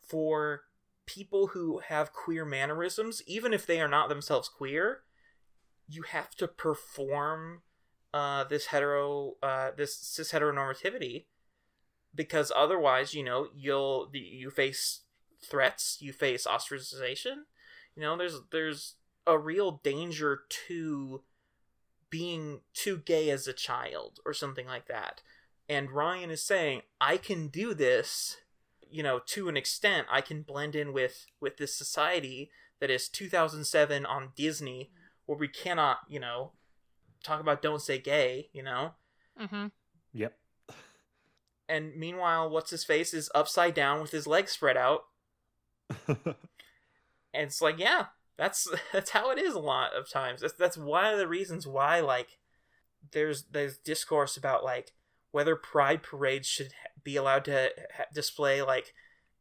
For 0.00 0.62
people 1.06 1.48
who 1.48 1.80
have 1.88 2.12
queer 2.12 2.44
mannerisms 2.44 3.22
even 3.26 3.52
if 3.52 3.66
they 3.66 3.80
are 3.80 3.88
not 3.88 4.08
themselves 4.08 4.48
queer 4.48 5.00
you 5.88 6.02
have 6.02 6.34
to 6.36 6.46
perform 6.46 7.62
uh, 8.14 8.44
this 8.44 8.66
hetero 8.66 9.34
uh, 9.42 9.70
this 9.76 9.96
cis 9.96 10.32
heteronormativity 10.32 11.24
because 12.14 12.52
otherwise 12.54 13.14
you 13.14 13.24
know 13.24 13.48
you'll 13.54 14.10
you 14.12 14.50
face 14.50 15.00
threats 15.44 15.98
you 16.00 16.12
face 16.12 16.46
ostracization 16.46 17.44
you 17.96 18.02
know 18.02 18.16
there's 18.16 18.40
there's 18.50 18.94
a 19.26 19.38
real 19.38 19.80
danger 19.82 20.40
to 20.48 21.22
being 22.10 22.60
too 22.74 22.98
gay 22.98 23.30
as 23.30 23.46
a 23.46 23.52
child 23.52 24.18
or 24.26 24.32
something 24.32 24.66
like 24.66 24.86
that 24.86 25.22
and 25.68 25.90
ryan 25.90 26.30
is 26.30 26.42
saying 26.42 26.82
i 27.00 27.16
can 27.16 27.48
do 27.48 27.72
this 27.74 28.36
you 28.90 29.02
know 29.02 29.20
to 29.24 29.48
an 29.48 29.56
extent 29.56 30.06
i 30.10 30.20
can 30.20 30.42
blend 30.42 30.74
in 30.74 30.92
with 30.92 31.26
with 31.40 31.56
this 31.56 31.74
society 31.76 32.50
that 32.80 32.90
is 32.90 33.08
2007 33.08 34.04
on 34.04 34.32
disney 34.36 34.90
where 35.26 35.38
we 35.38 35.48
cannot 35.48 35.98
you 36.08 36.20
know 36.20 36.52
talk 37.22 37.40
about 37.40 37.62
don't 37.62 37.82
say 37.82 37.98
gay, 37.98 38.48
you 38.52 38.62
know? 38.62 38.92
Mm-hmm. 39.40 39.66
Yep. 40.12 40.34
And 41.68 41.96
meanwhile, 41.96 42.50
what's 42.50 42.70
his 42.70 42.84
face 42.84 43.14
is 43.14 43.30
upside 43.34 43.74
down 43.74 44.02
with 44.02 44.10
his 44.10 44.26
legs 44.26 44.52
spread 44.52 44.76
out. 44.76 45.04
and 47.34 47.44
it's 47.44 47.62
like, 47.62 47.78
yeah, 47.78 48.06
that's 48.36 48.68
that's 48.92 49.10
how 49.10 49.30
it 49.30 49.38
is 49.38 49.54
a 49.54 49.60
lot 49.60 49.94
of 49.94 50.10
times. 50.10 50.40
That's 50.40 50.54
that's 50.54 50.76
one 50.76 51.06
of 51.06 51.18
the 51.18 51.28
reasons 51.28 51.66
why 51.66 52.00
like 52.00 52.38
there's 53.12 53.44
there's 53.50 53.78
discourse 53.78 54.36
about 54.36 54.64
like 54.64 54.92
whether 55.30 55.56
pride 55.56 56.02
parades 56.02 56.46
should 56.46 56.72
be 57.02 57.16
allowed 57.16 57.44
to 57.46 57.70
ha- 57.96 58.04
display 58.14 58.62
like 58.62 58.94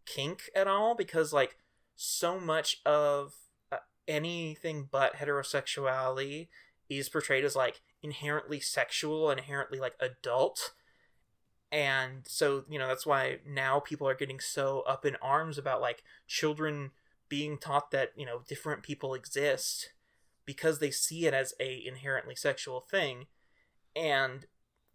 kink 0.05 0.49
at 0.55 0.67
all 0.67 0.95
because 0.95 1.31
like 1.31 1.57
so 1.95 2.39
much 2.39 2.81
of 2.85 3.33
uh, 3.71 3.77
anything 4.07 4.87
but 4.89 5.15
heterosexuality 5.15 6.47
is 6.89 7.09
portrayed 7.09 7.45
as 7.45 7.55
like 7.55 7.81
inherently 8.01 8.59
sexual 8.59 9.29
and 9.29 9.39
inherently 9.39 9.79
like 9.79 9.93
adult 9.99 10.71
and 11.71 12.23
so 12.27 12.65
you 12.69 12.79
know 12.79 12.87
that's 12.87 13.05
why 13.05 13.37
now 13.47 13.79
people 13.79 14.07
are 14.07 14.15
getting 14.15 14.39
so 14.39 14.81
up 14.81 15.05
in 15.05 15.15
arms 15.21 15.57
about 15.57 15.81
like 15.81 16.03
children 16.27 16.91
being 17.31 17.57
taught 17.57 17.91
that 17.91 18.11
you 18.17 18.25
know 18.25 18.41
different 18.45 18.83
people 18.83 19.13
exist 19.13 19.93
because 20.45 20.79
they 20.79 20.91
see 20.91 21.25
it 21.25 21.33
as 21.33 21.53
a 21.61 21.81
inherently 21.87 22.35
sexual 22.35 22.81
thing. 22.81 23.27
And 23.95 24.45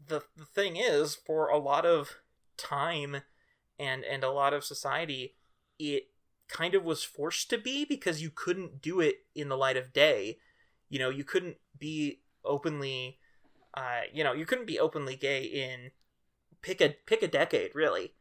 the 0.07 0.21
the 0.37 0.45
thing 0.45 0.77
is 0.77 1.15
for 1.15 1.49
a 1.49 1.57
lot 1.57 1.87
of 1.87 2.17
time 2.59 3.23
and 3.79 4.05
and 4.05 4.23
a 4.23 4.31
lot 4.31 4.53
of 4.53 4.65
society 4.65 5.35
it 5.79 6.11
kind 6.47 6.75
of 6.75 6.85
was 6.85 7.03
forced 7.03 7.49
to 7.51 7.59
be 7.59 7.87
because 7.87 8.21
you 8.21 8.31
couldn't 8.31 8.83
do 8.83 9.01
it 9.01 9.25
in 9.35 9.49
the 9.49 9.57
light 9.57 9.79
of 9.79 9.95
day. 9.95 10.37
You 10.91 10.99
know 10.99 11.09
you 11.09 11.25
couldn't 11.25 11.57
be 11.79 12.21
openly 12.45 13.19
uh 13.73 14.03
you 14.13 14.23
know 14.23 14.35
you 14.35 14.45
couldn't 14.45 14.67
be 14.67 14.79
openly 14.79 15.17
gay 15.17 15.43
in 15.43 15.91
pick 16.61 16.83
a 16.83 16.97
pick 17.07 17.23
a 17.23 17.29
decade 17.29 17.75
really. 17.75 18.13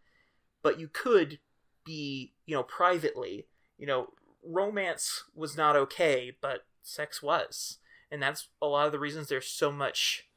But 0.64 0.80
you 0.80 0.88
could 0.88 1.40
be 1.84 2.34
you 2.46 2.56
know 2.56 2.64
privately 2.64 3.48
you 3.78 3.86
know 3.86 4.08
romance 4.44 5.24
was 5.36 5.58
not 5.58 5.76
okay 5.76 6.32
but 6.42 6.66
sex 6.84 7.22
was 7.22 7.80
and 8.12 8.22
that's 8.22 8.50
a 8.62 8.68
lot 8.68 8.86
of 8.86 8.92
the 8.92 9.00
reasons 9.00 9.28
there's 9.28 9.48
so 9.48 9.72
much 9.72 10.28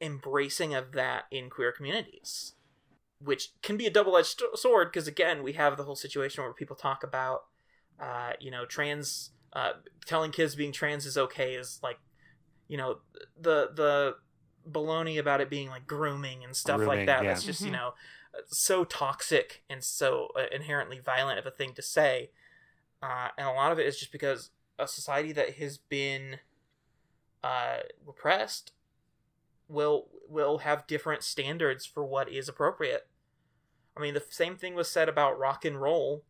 embracing 0.00 0.74
of 0.74 0.92
that 0.92 1.24
in 1.30 1.48
queer 1.48 1.72
communities 1.72 2.54
which 3.20 3.50
can 3.62 3.76
be 3.76 3.86
a 3.86 3.90
double-edged 3.90 4.42
sword 4.54 4.90
because 4.92 5.06
again 5.08 5.42
we 5.42 5.52
have 5.52 5.76
the 5.76 5.84
whole 5.84 5.96
situation 5.96 6.42
where 6.42 6.52
people 6.52 6.76
talk 6.76 7.02
about 7.02 7.44
uh, 8.02 8.32
you 8.40 8.50
know 8.50 8.66
trans 8.66 9.30
uh, 9.52 9.72
telling 10.04 10.32
kids 10.32 10.54
being 10.56 10.72
trans 10.72 11.06
is 11.06 11.16
okay 11.16 11.54
is 11.54 11.78
like 11.82 11.98
you 12.68 12.76
know 12.76 12.98
the 13.40 13.70
the 13.74 14.16
baloney 14.70 15.18
about 15.18 15.40
it 15.40 15.48
being 15.48 15.68
like 15.68 15.86
grooming 15.86 16.42
and 16.42 16.56
stuff 16.56 16.78
Grooming, 16.78 16.96
like 16.98 17.06
that 17.06 17.22
yeah. 17.22 17.30
that's 17.30 17.44
just 17.44 17.60
you 17.60 17.68
Mhm. 17.68 17.74
know 17.74 17.94
so 18.46 18.84
toxic 18.84 19.62
and 19.70 19.82
so 19.84 20.28
uh, 20.38 20.44
inherently 20.52 20.98
violent 20.98 21.38
of 21.38 21.46
a 21.46 21.50
thing 21.50 21.72
to 21.74 21.82
say 21.82 22.30
uh, 23.02 23.28
and 23.36 23.46
a 23.46 23.52
lot 23.52 23.70
of 23.72 23.78
it 23.78 23.86
is 23.86 23.98
just 23.98 24.12
because 24.12 24.50
a 24.78 24.88
society 24.88 25.32
that 25.32 25.54
has 25.54 25.76
been 25.78 26.38
uh, 27.42 27.78
repressed 28.06 28.72
will 29.68 30.08
will 30.28 30.58
have 30.58 30.86
different 30.86 31.22
standards 31.22 31.84
for 31.84 32.04
what 32.04 32.28
is 32.30 32.48
appropriate. 32.48 33.06
I 33.96 34.00
mean, 34.00 34.14
the 34.14 34.24
same 34.30 34.56
thing 34.56 34.74
was 34.74 34.88
said 34.90 35.08
about 35.08 35.38
rock 35.38 35.64
and 35.64 35.80
roll, 35.80 36.24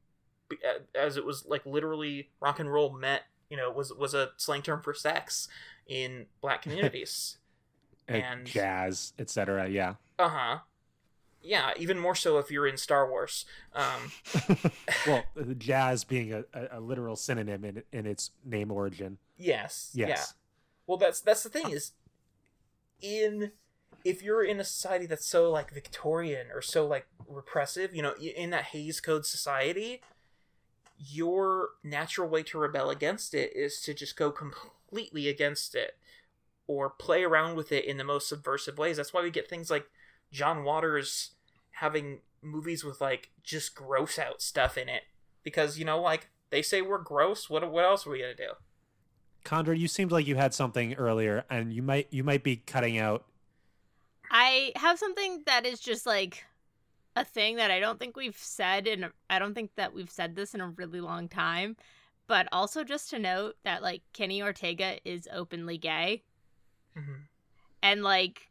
as 0.95 1.17
it 1.17 1.25
was 1.25 1.47
like 1.47 1.65
literally 1.65 2.31
rock 2.41 2.59
and 2.59 2.71
roll 2.73 2.93
meant 2.93 3.23
you 3.49 3.57
know 3.57 3.71
was 3.71 3.93
was 3.95 4.13
a 4.13 4.31
slang 4.37 4.63
term 4.63 4.83
for 4.83 4.93
sex 4.93 5.49
in 5.87 6.27
black 6.41 6.63
communities. 6.63 7.39
And 8.09 8.23
And- 8.23 8.47
jazz, 8.47 9.13
etc. 9.19 9.69
Yeah. 9.69 9.95
uh 10.19 10.29
huh. 10.29 10.59
Yeah, 11.45 11.73
even 11.77 11.99
more 11.99 12.15
so 12.15 12.39
if 12.39 12.51
you're 12.51 12.67
in 12.67 12.79
Star 12.79 13.09
Wars. 13.09 13.45
Um, 13.75 14.11
well, 15.07 15.25
jazz 15.59 16.03
being 16.03 16.33
a, 16.33 16.45
a, 16.55 16.79
a 16.79 16.81
literal 16.81 17.17
synonym 17.17 17.65
in 17.65 17.83
in 17.93 18.07
its 18.07 18.31
name 18.45 18.73
origin. 18.73 19.19
Yes. 19.37 19.91
Yes. 19.95 20.09
Yeah. 20.09 20.25
Well, 20.87 20.97
that's 20.97 21.21
that's 21.21 21.43
the 21.43 21.51
thing 21.51 21.71
is, 21.71 21.93
in 23.03 23.53
if 24.05 24.23
you're 24.23 24.43
in 24.43 24.59
a 24.59 24.65
society 24.65 25.07
that's 25.07 25.27
so 25.27 25.51
like 25.51 25.73
Victorian 25.73 26.49
or 26.53 26.63
so 26.63 26.87
like 26.87 27.07
repressive, 27.29 27.95
you 27.95 28.03
know, 28.03 28.15
in 28.15 28.51
that 28.51 28.65
Hays 28.65 29.01
Code 29.01 29.27
society, 29.27 30.01
your 30.99 31.71
natural 31.83 32.29
way 32.29 32.43
to 32.45 32.59
rebel 32.59 32.91
against 32.91 33.35
it 33.35 33.55
is 33.55 33.81
to 33.83 33.95
just 33.95 34.17
go 34.17 34.31
completely 34.31 35.29
against 35.29 35.75
it 35.75 35.99
or 36.67 36.89
play 36.89 37.23
around 37.23 37.57
with 37.57 37.73
it 37.73 37.85
in 37.85 37.97
the 37.99 38.05
most 38.05 38.29
subversive 38.29 38.79
ways. 38.79 38.97
That's 38.97 39.13
why 39.13 39.23
we 39.23 39.31
get 39.31 39.49
things 39.49 39.71
like 39.71 39.87
John 40.33 40.65
Waters 40.65 41.31
having 41.79 42.21
movies 42.43 42.85
with 42.85 43.01
like 43.01 43.31
just 43.43 43.75
gross 43.75 44.19
out 44.19 44.43
stuff 44.43 44.77
in 44.77 44.89
it 44.89 45.03
because 45.43 45.79
you 45.79 45.85
know 45.85 46.01
like 46.01 46.29
they 46.51 46.63
say 46.63 46.83
we're 46.83 46.99
gross. 46.99 47.49
What 47.51 47.71
what 47.71 47.85
else 47.85 48.07
are 48.07 48.11
we 48.11 48.21
gonna 48.21 48.35
do? 48.35 48.53
Condra, 49.45 49.79
you 49.79 49.89
seemed 49.89 50.11
like 50.13 50.27
you 50.27 50.37
had 50.37 50.55
something 50.55 50.95
earlier, 50.95 51.45
and 51.51 51.73
you 51.73 51.83
might 51.83 52.09
you 52.11 52.25
might 52.25 52.43
be 52.43 52.57
cutting 52.57 52.99
out. 52.99 53.25
I 54.31 54.73
have 54.77 54.99
something 54.99 55.43
that 55.47 55.67
is 55.67 55.81
just 55.81 56.07
like 56.07 56.45
a 57.17 57.25
thing 57.25 57.57
that 57.57 57.71
I 57.71 57.79
don't 57.79 57.99
think 58.01 58.17
we've 58.17 58.37
said 58.37 58.87
and 58.89 59.11
I 59.31 59.39
don't 59.39 59.55
think 59.55 59.71
that 59.77 59.95
we've 59.95 60.11
said 60.11 60.35
this 60.35 60.55
in 60.55 60.61
a 60.61 60.69
really 60.71 61.01
long 61.01 61.29
time. 61.29 61.77
But 62.27 62.49
also 62.51 62.83
just 62.85 63.11
to 63.11 63.19
note 63.19 63.57
that 63.65 63.83
like 63.83 64.03
Kenny 64.13 64.43
Ortega 64.43 64.99
is 65.05 65.29
openly 65.33 65.77
gay 65.79 66.25
Mhm. 66.97 67.27
and 67.83 68.03
like 68.03 68.51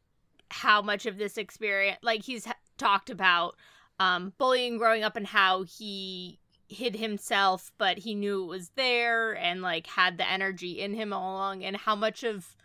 how 0.52 0.82
much 0.82 1.06
of 1.08 1.18
this 1.18 1.38
experience 1.38 1.98
like 2.04 2.24
he's 2.24 2.46
ha- 2.46 2.54
talked 2.78 3.10
about 3.10 3.56
um 4.00 4.34
bullying 4.38 4.78
growing 4.78 5.04
up 5.04 5.16
and 5.16 5.28
how 5.28 5.64
he 5.64 6.40
hid 6.68 6.96
himself 6.96 7.72
but 7.78 8.00
he 8.00 8.16
knew 8.16 8.44
it 8.44 8.48
was 8.48 8.70
there 8.76 9.36
and 9.38 9.62
like 9.62 9.86
had 9.88 10.18
the 10.18 10.30
energy 10.30 10.80
in 10.82 10.94
him 10.94 11.14
all 11.14 11.36
along 11.36 11.64
and 11.64 11.78
how 11.78 11.96
much 11.96 12.24
of 12.24 12.56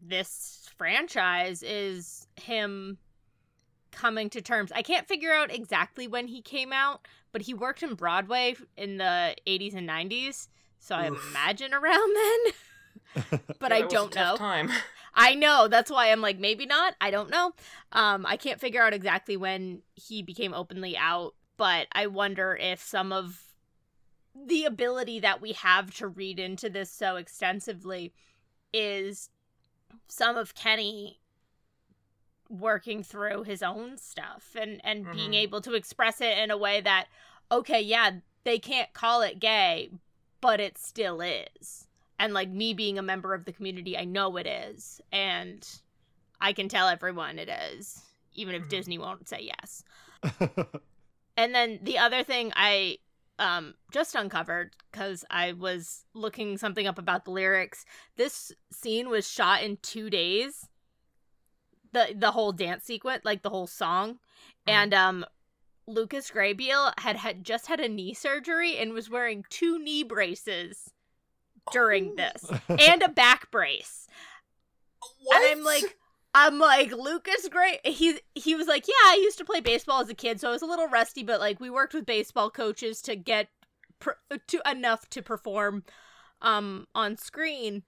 this 0.00 0.70
franchise 0.76 1.62
is 1.62 2.26
him 2.36 2.98
coming 3.90 4.30
to 4.30 4.40
terms. 4.40 4.72
I 4.74 4.82
can't 4.82 5.06
figure 5.06 5.32
out 5.32 5.52
exactly 5.54 6.06
when 6.08 6.28
he 6.28 6.40
came 6.40 6.72
out, 6.72 7.06
but 7.30 7.42
he 7.42 7.54
worked 7.54 7.82
in 7.82 7.94
Broadway 7.94 8.56
in 8.76 8.96
the 8.96 9.36
80s 9.46 9.74
and 9.76 9.88
90s, 9.88 10.48
so 10.78 10.94
I 10.94 11.08
imagine 11.08 11.74
around 11.74 12.16
then. 13.14 13.40
but 13.60 13.70
Yeah, 13.70 13.76
I 13.76 13.80
that 13.80 13.84
was 13.84 13.92
a 13.92 13.96
don't 13.96 14.14
know. 14.14 14.36
Time. 14.36 14.70
I 15.14 15.34
know. 15.34 15.68
That's 15.68 15.90
why 15.90 16.10
I'm 16.10 16.20
like, 16.20 16.38
maybe 16.38 16.66
not. 16.66 16.94
I 17.00 17.10
don't 17.10 17.30
know. 17.30 17.52
Um, 17.92 18.24
I 18.26 18.36
can't 18.36 18.60
figure 18.60 18.82
out 18.82 18.94
exactly 18.94 19.36
when 19.36 19.82
he 19.94 20.22
became 20.22 20.54
openly 20.54 20.96
out, 20.96 21.34
but 21.56 21.86
I 21.92 22.06
wonder 22.06 22.56
if 22.60 22.82
some 22.82 23.12
of 23.12 23.54
the 24.34 24.64
ability 24.64 25.20
that 25.20 25.42
we 25.42 25.52
have 25.52 25.94
to 25.96 26.08
read 26.08 26.40
into 26.40 26.70
this 26.70 26.90
so 26.90 27.16
extensively 27.16 28.14
is 28.72 29.28
some 30.08 30.36
of 30.36 30.54
Kenny 30.54 31.20
working 32.48 33.02
through 33.02 33.42
his 33.44 33.62
own 33.62 33.96
stuff 33.96 34.54
and 34.58 34.80
and 34.84 35.10
being 35.10 35.32
Mhm. 35.32 35.36
able 35.36 35.60
to 35.62 35.74
express 35.74 36.20
it 36.20 36.36
in 36.36 36.50
a 36.50 36.56
way 36.56 36.80
that 36.80 37.08
okay, 37.50 37.80
yeah, 37.80 38.20
they 38.44 38.58
can't 38.58 38.92
call 38.94 39.20
it 39.22 39.38
gay, 39.38 39.90
but 40.40 40.60
it 40.60 40.78
still 40.78 41.20
is 41.20 41.86
and 42.22 42.32
like 42.32 42.48
me 42.48 42.72
being 42.72 42.98
a 42.98 43.02
member 43.02 43.34
of 43.34 43.44
the 43.44 43.52
community 43.52 43.98
i 43.98 44.04
know 44.04 44.36
it 44.36 44.46
is 44.46 45.00
and 45.10 45.68
i 46.40 46.52
can 46.52 46.68
tell 46.68 46.88
everyone 46.88 47.38
it 47.38 47.48
is 47.48 48.00
even 48.32 48.54
if 48.54 48.62
Mhm. 48.62 48.68
disney 48.70 48.98
won't 48.98 49.28
say 49.28 49.50
yes. 49.52 49.84
And 51.36 51.54
then 51.54 51.80
the 51.82 51.98
other 51.98 52.22
thing 52.22 52.52
i 52.54 52.98
um 53.38 53.74
just 53.90 54.14
uncovered 54.14 54.76
because 54.90 55.24
i 55.30 55.52
was 55.52 56.04
looking 56.14 56.58
something 56.58 56.86
up 56.86 56.98
about 56.98 57.24
the 57.24 57.30
lyrics 57.30 57.84
this 58.16 58.52
scene 58.70 59.08
was 59.08 59.28
shot 59.28 59.62
in 59.62 59.78
two 59.82 60.08
days. 60.10 60.68
The 61.92 62.14
the 62.16 62.30
whole 62.32 62.52
dance 62.52 62.84
sequence 62.84 63.24
like 63.24 63.42
the 63.42 63.50
whole 63.50 63.66
song. 63.66 64.18
And 64.66 64.94
um 64.94 65.24
lucas 65.86 66.30
Grabeel 66.30 66.92
had 67.00 67.16
had 67.16 67.44
just 67.44 67.66
had 67.66 67.80
a 67.80 67.88
knee 67.88 68.14
surgery 68.14 68.76
and 68.76 68.92
was 68.92 69.10
wearing 69.10 69.44
two 69.50 69.78
knee 69.78 70.04
braces 70.04 70.91
during 71.70 72.10
Oh. 72.12 72.14
this 72.16 72.50
and 72.68 73.02
a 73.02 73.08
back 73.08 73.50
brace. 73.50 74.06
What? 75.24 75.42
And 75.42 75.58
I'm 75.58 75.64
like 75.64 75.96
I'm 76.34 76.58
like 76.58 76.92
Lucas 76.92 77.48
Gray 77.48 77.78
he 77.84 78.18
he 78.34 78.54
was 78.54 78.66
like, 78.66 78.88
"Yeah, 78.88 78.94
I 79.04 79.20
used 79.22 79.38
to 79.38 79.44
play 79.44 79.60
baseball 79.60 80.00
as 80.00 80.08
a 80.08 80.14
kid, 80.14 80.40
so 80.40 80.48
I 80.48 80.52
was 80.52 80.62
a 80.62 80.66
little 80.66 80.88
rusty, 80.88 81.22
but 81.22 81.40
like 81.40 81.60
we 81.60 81.70
worked 81.70 81.94
with 81.94 82.06
baseball 82.06 82.50
coaches 82.50 83.02
to 83.02 83.16
get 83.16 83.48
per- 84.00 84.18
to 84.48 84.60
enough 84.70 85.08
to 85.10 85.22
perform 85.22 85.84
um 86.40 86.86
on 86.94 87.16
screen." 87.16 87.82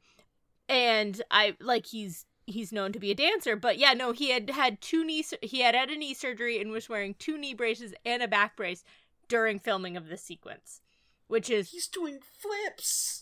And 0.68 1.20
I 1.30 1.56
like 1.60 1.87
he's 1.87 2.27
he's 2.46 2.72
known 2.72 2.92
to 2.92 2.98
be 2.98 3.10
a 3.10 3.14
dancer, 3.14 3.56
but 3.56 3.79
yeah, 3.79 3.94
no, 3.94 4.12
he 4.12 4.31
had 4.31 4.50
had 4.50 4.81
two 4.83 5.04
knee 5.04 5.25
he 5.42 5.60
had 5.60 5.75
had 5.75 5.88
a 5.90 5.96
knee 5.96 6.14
surgery 6.14 6.60
and 6.60 6.70
was 6.70 6.88
wearing 6.88 7.14
two 7.14 7.38
knee 7.38 7.54
braces 7.54 7.94
and 8.04 8.22
a 8.22 8.29
back 8.29 8.56
brace 8.56 8.85
during 9.29 9.58
filming 9.58 9.96
of 9.96 10.08
this 10.08 10.22
sequence, 10.22 10.83
which 11.29 11.50
is 11.50 11.70
he's 11.70 11.87
doing 11.88 12.20
flips. 12.38 13.18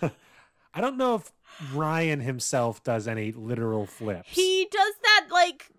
yeah. 0.00 0.08
I 0.74 0.80
don't 0.80 0.96
know 0.96 1.14
if 1.16 1.32
Ryan 1.72 2.20
himself 2.20 2.82
does 2.84 3.08
any 3.08 3.32
literal 3.32 3.86
flips. 3.86 4.28
He 4.30 4.68
does 4.70 4.94
that 5.02 5.26
like 5.30 5.70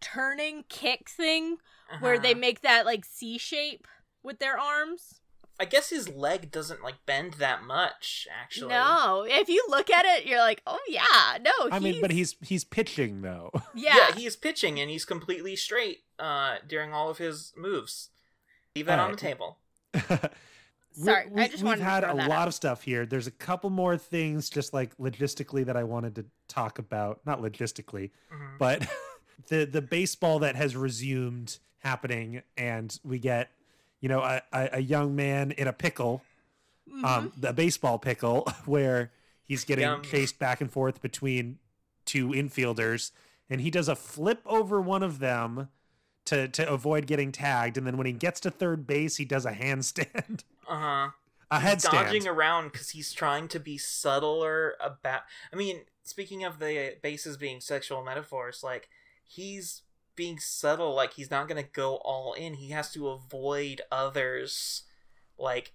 turning 0.00 0.64
kick 0.68 1.08
thing 1.10 1.58
where 2.00 2.18
they 2.18 2.32
Uh-huh. 2.32 2.40
make 2.40 2.60
that 2.62 2.86
like 2.86 3.04
C 3.04 3.36
shape 3.38 3.86
with 4.22 4.38
their 4.38 4.58
arms. 4.58 5.16
I 5.58 5.66
guess 5.66 5.90
his 5.90 6.08
leg 6.08 6.50
doesn't 6.50 6.82
like 6.82 7.04
bend 7.04 7.34
that 7.34 7.62
much. 7.64 8.26
Actually, 8.42 8.68
No, 8.70 9.26
if 9.28 9.50
you 9.50 9.62
look 9.68 9.90
at 9.90 10.06
it, 10.06 10.24
you're 10.24 10.38
like, 10.38 10.62
oh 10.66 10.78
yeah, 10.88 11.36
no. 11.42 11.52
I 11.70 11.78
mean, 11.78 12.00
but 12.00 12.10
he's 12.10 12.34
he's 12.42 12.64
pitching 12.64 13.20
though. 13.20 13.50
yeah. 13.74 13.94
Yeah, 14.08 14.14
he's 14.14 14.36
pitching 14.36 14.80
and 14.80 14.88
he's 14.90 15.04
completely 15.04 15.56
straight 15.56 16.04
uh, 16.18 16.56
during 16.66 16.94
all 16.94 17.10
of 17.10 17.18
his 17.18 17.52
moves. 17.58 18.08
Leave 18.74 18.86
that 18.86 18.98
All 18.98 19.06
on 19.06 19.10
the 19.12 19.18
table. 19.18 19.58
Sorry, 20.92 21.26
we, 21.30 21.42
I 21.42 21.48
just 21.48 21.62
we've 21.62 21.78
had 21.78 22.02
a 22.04 22.14
lot 22.14 22.48
of 22.48 22.54
stuff 22.54 22.82
here. 22.82 23.06
There's 23.06 23.28
a 23.28 23.30
couple 23.32 23.70
more 23.70 23.96
things, 23.96 24.50
just 24.50 24.74
like 24.74 24.96
logistically, 24.98 25.64
that 25.66 25.76
I 25.76 25.84
wanted 25.84 26.16
to 26.16 26.24
talk 26.48 26.78
about. 26.78 27.20
Not 27.24 27.40
logistically, 27.40 28.10
Mhm. 28.32 28.58
but 28.58 28.86
the 29.48 29.64
the 29.66 29.80
baseball 29.82 30.40
that 30.40 30.56
has 30.56 30.74
resumed 30.76 31.58
happening, 31.78 32.42
and 32.56 32.98
we 33.04 33.18
get 33.20 33.50
you 34.00 34.08
know 34.08 34.20
a, 34.20 34.42
a, 34.52 34.68
a 34.74 34.80
young 34.80 35.14
man 35.14 35.52
in 35.52 35.68
a 35.68 35.72
pickle, 35.72 36.22
Mm-hmm. 36.90 37.04
um, 37.04 37.32
the 37.36 37.52
baseball 37.52 37.98
pickle, 38.00 38.48
where 38.66 39.12
he's 39.44 39.64
getting 39.64 39.84
Yum. 39.84 40.02
chased 40.02 40.40
back 40.40 40.60
and 40.60 40.72
forth 40.72 41.00
between 41.00 41.58
two 42.04 42.30
infielders, 42.30 43.12
and 43.48 43.60
he 43.60 43.70
does 43.70 43.88
a 43.88 43.94
flip 43.94 44.40
over 44.44 44.80
one 44.80 45.04
of 45.04 45.20
them 45.20 45.68
to 46.26 46.48
to 46.48 46.68
avoid 46.70 47.06
getting 47.06 47.32
tagged, 47.32 47.76
and 47.78 47.86
then 47.86 47.96
when 47.96 48.06
he 48.06 48.12
gets 48.12 48.40
to 48.40 48.50
third 48.50 48.86
base, 48.86 49.16
he 49.16 49.24
does 49.24 49.46
a 49.46 49.52
handstand, 49.52 50.44
Uh 50.68 50.78
huh. 50.78 51.08
a 51.50 51.58
headstand. 51.58 51.92
dodging 51.92 52.26
around 52.28 52.72
because 52.72 52.90
he's 52.90 53.12
trying 53.12 53.48
to 53.48 53.58
be 53.60 53.76
subtler 53.78 54.74
about. 54.80 55.22
I 55.52 55.56
mean, 55.56 55.80
speaking 56.02 56.44
of 56.44 56.58
the 56.58 56.96
bases 57.02 57.36
being 57.36 57.60
sexual 57.60 58.04
metaphors, 58.04 58.62
like 58.62 58.88
he's 59.26 59.82
being 60.16 60.38
subtle. 60.38 60.94
Like 60.94 61.14
he's 61.14 61.30
not 61.30 61.48
gonna 61.48 61.62
go 61.62 61.96
all 61.96 62.34
in. 62.34 62.54
He 62.54 62.70
has 62.70 62.92
to 62.92 63.08
avoid 63.08 63.80
others. 63.90 64.82
Like 65.38 65.72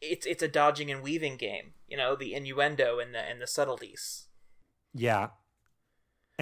it's 0.00 0.24
it's 0.26 0.42
a 0.42 0.48
dodging 0.48 0.90
and 0.90 1.02
weaving 1.02 1.36
game. 1.36 1.74
You 1.88 1.96
know, 1.96 2.14
the 2.16 2.34
innuendo 2.34 2.98
and 2.98 3.14
the 3.14 3.18
and 3.20 3.40
the 3.40 3.46
subtleties. 3.46 4.26
Yeah. 4.94 5.28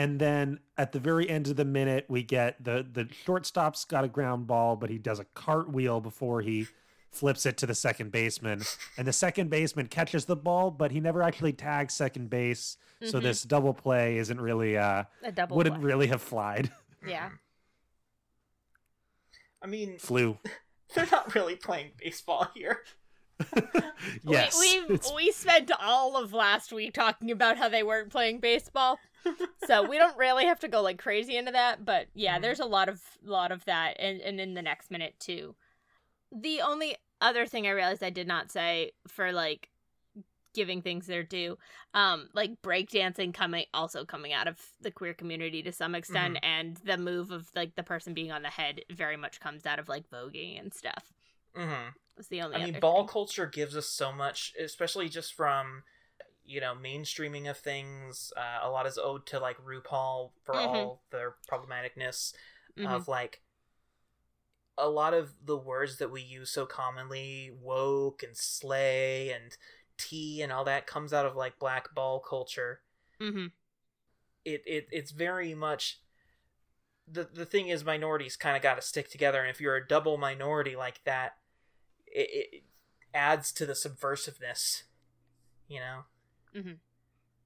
And 0.01 0.19
then 0.19 0.61
at 0.79 0.93
the 0.93 0.99
very 0.99 1.29
end 1.29 1.49
of 1.49 1.57
the 1.57 1.65
minute, 1.67 2.07
we 2.09 2.23
get 2.23 2.65
the 2.65 2.87
the 2.91 3.07
shortstop's 3.25 3.85
got 3.85 4.03
a 4.03 4.09
ground 4.09 4.47
ball, 4.47 4.75
but 4.77 4.89
he 4.89 4.97
does 4.97 5.19
a 5.19 5.27
cartwheel 5.35 6.01
before 6.01 6.41
he 6.41 6.69
flips 7.11 7.45
it 7.45 7.59
to 7.59 7.67
the 7.67 7.75
second 7.75 8.11
baseman. 8.11 8.63
And 8.97 9.07
the 9.07 9.13
second 9.13 9.51
baseman 9.51 9.89
catches 9.89 10.25
the 10.25 10.37
ball, 10.37 10.71
but 10.71 10.91
he 10.91 11.01
never 11.01 11.23
actually 11.23 11.53
tags 11.53 11.93
second 11.93 12.31
base. 12.31 12.79
So 13.05 13.19
Mhm. 13.19 13.23
this 13.25 13.43
double 13.43 13.75
play 13.75 14.17
isn't 14.17 14.41
really 14.41 14.79
uh 14.79 15.05
a 15.23 15.33
double 15.33 15.57
wouldn't 15.59 15.77
play. 15.77 15.85
really 15.85 16.07
have 16.07 16.23
flied. 16.23 16.73
Yeah. 17.07 17.31
I 19.63 19.67
mean, 19.67 19.99
Flew. 19.99 20.39
they're 20.95 21.09
not 21.11 21.35
really 21.35 21.57
playing 21.57 21.93
baseball 21.99 22.51
here. 22.55 22.83
yes. 24.25 24.59
We, 24.59 24.85
we 24.87 24.99
we 25.17 25.33
spent 25.33 25.71
all 25.81 26.17
of 26.17 26.33
last 26.33 26.73
week 26.73 26.93
talking 26.95 27.31
about 27.31 27.57
how 27.59 27.69
they 27.69 27.83
weren't 27.83 28.11
playing 28.11 28.41
baseball. 28.41 28.99
so 29.67 29.87
we 29.87 29.99
don't 29.99 30.17
really 30.17 30.47
have 30.47 30.61
to 30.61 30.69
go 30.69 30.81
like 30.81 30.99
crazy 30.99 31.37
into 31.37 31.53
that, 31.53 31.85
but 31.85 32.07
yeah, 32.15 32.39
Mhm. 32.39 32.43
there's 32.43 32.61
a 32.61 32.65
lot 32.67 32.89
of 32.89 33.01
lot 33.23 33.53
of 33.53 33.65
that 33.67 33.97
and, 33.99 34.21
and 34.21 34.41
in 34.41 34.55
the 34.55 34.63
next 34.63 34.91
minute 34.91 35.15
too. 35.21 35.55
The 36.33 36.61
only 36.63 36.97
other 37.21 37.45
thing 37.47 37.67
I 37.67 37.71
realized 37.71 38.03
I 38.03 38.11
did 38.11 38.27
not 38.27 38.51
say 38.51 38.93
for 39.09 39.31
like 39.33 39.69
giving 40.55 40.83
things 40.83 41.07
their 41.07 41.23
due, 41.23 41.57
um, 41.95 42.29
like 42.33 42.61
breakdancing 42.63 43.33
coming 43.35 43.67
also 43.75 44.05
coming 44.05 44.33
out 44.33 44.49
of 44.49 44.59
the 44.81 44.91
queer 44.91 45.15
community 45.15 45.63
to 45.63 45.71
some 45.71 45.95
extent, 45.95 46.39
and 46.43 46.77
the 46.79 46.97
move 46.99 47.31
of 47.31 47.49
like 47.55 47.77
the 47.77 47.83
person 47.85 48.15
being 48.15 48.33
on 48.33 48.43
the 48.43 48.49
head 48.49 48.81
very 48.91 49.17
much 49.17 49.39
comes 49.39 49.65
out 49.67 49.79
of 49.79 49.89
like 49.89 50.09
voguing 50.11 50.59
and 50.59 50.73
stuff. 50.75 51.13
Mm-hmm. 51.57 51.91
Was 52.17 52.29
the 52.29 52.43
only 52.43 52.57
I 52.57 52.65
mean, 52.65 52.81
ball 52.81 53.05
thing. 53.05 53.09
culture 53.09 53.47
gives 53.47 53.77
us 53.77 53.89
so 53.89 54.13
much, 54.13 54.55
especially 54.59 55.09
just 55.09 55.35
from 55.35 55.83
you 56.45 56.61
know 56.61 56.75
mainstreaming 56.75 57.49
of 57.51 57.59
things. 57.59 58.33
Uh, 58.37 58.61
a 58.63 58.71
lot 58.71 58.87
is 58.87 58.99
owed 58.99 59.27
to 59.27 59.41
like 59.41 59.59
RuPaul 59.65 60.33
for 60.45 60.55
Mhm. 60.55 60.67
all 60.67 61.03
their 61.11 61.37
problematicness 61.51 62.33
Mhm. 62.77 62.87
of 62.87 63.09
like 63.09 63.43
a 64.79 64.89
lot 64.89 65.15
of 65.15 65.35
the 65.45 65.57
words 65.57 65.99
that 65.99 66.11
we 66.11 66.23
use 66.23 66.51
so 66.51 66.67
commonly, 66.67 67.51
woke 67.61 68.23
and 68.23 68.37
slay 68.37 69.31
and 69.31 69.57
tea 69.99 70.41
and 70.43 70.51
all 70.53 70.65
that 70.65 70.87
comes 70.87 71.13
out 71.13 71.27
of 71.27 71.37
like 71.37 71.59
black 71.59 71.95
ball 71.95 72.19
culture. 72.21 72.81
Mm-hmm. 73.21 73.47
It 74.45 74.63
it 74.67 74.89
it's 74.91 75.11
very 75.13 75.55
much. 75.55 76.01
The, 77.07 77.25
the 77.25 77.45
thing 77.45 77.69
is 77.69 77.85
minorities 77.85 78.37
kind 78.37 78.57
of 78.57 78.63
got 78.63 78.77
to 78.77 78.83
stick 78.83 79.11
together 79.11 79.41
and 79.41 79.51
if 79.51 79.61
you're 79.61 79.75
a 79.77 79.87
double 79.87 80.17
minority 80.17 80.77
like 80.77 81.03
that 81.05 81.37
it, 82.11 82.49
it 82.53 82.63
adds 83.15 83.53
to 83.53 83.67
the 83.67 83.73
subversiveness 83.73 84.83
you 85.69 85.81
know 85.81 86.03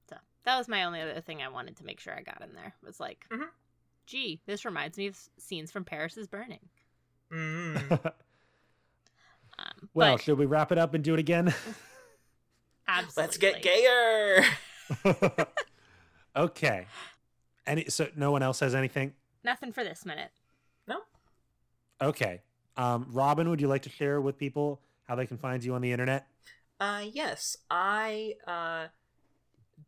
So 0.08 0.16
that 0.44 0.58
was 0.58 0.68
my 0.68 0.84
only 0.84 1.00
other 1.00 1.20
thing 1.20 1.42
I 1.42 1.48
wanted 1.48 1.76
to 1.76 1.84
make 1.84 2.00
sure 2.00 2.14
I 2.14 2.22
got 2.22 2.42
in 2.42 2.54
there. 2.54 2.74
Was 2.84 3.00
like, 3.00 3.26
Mhm. 3.30 3.48
gee, 4.06 4.40
this 4.46 4.64
reminds 4.64 4.96
me 4.98 5.06
of 5.06 5.18
scenes 5.38 5.70
from 5.72 5.84
Paris 5.84 6.16
is 6.16 6.26
Burning. 6.26 6.68
mm. 7.30 8.12
Um, 9.58 9.88
well, 9.94 10.14
but 10.16 10.22
should 10.22 10.36
we 10.38 10.46
wrap 10.46 10.72
it 10.72 10.78
up 10.78 10.94
and 10.94 11.04
do 11.04 11.14
it 11.14 11.20
again? 11.20 11.54
absolutely. 12.88 13.22
let's 13.22 13.36
get 13.38 13.62
gayer 13.62 14.44
okay. 16.36 16.86
Any 17.66 17.86
so 17.88 18.08
no 18.16 18.30
one 18.32 18.42
else 18.42 18.60
has 18.60 18.74
anything? 18.74 19.12
Nothing 19.44 19.72
for 19.72 19.84
this 19.84 20.04
minute. 20.04 20.30
no 20.88 20.98
Okay. 22.02 22.42
Um, 22.76 23.06
Robin, 23.10 23.48
would 23.50 23.60
you 23.60 23.68
like 23.68 23.82
to 23.82 23.90
share 23.90 24.20
with 24.20 24.38
people 24.38 24.80
how 25.06 25.14
they 25.14 25.26
can 25.26 25.38
find 25.38 25.62
you 25.62 25.74
on 25.74 25.82
the 25.82 25.92
internet? 25.92 26.26
uh 26.80 27.04
yes 27.12 27.56
i 27.70 28.34
uh 28.46 28.86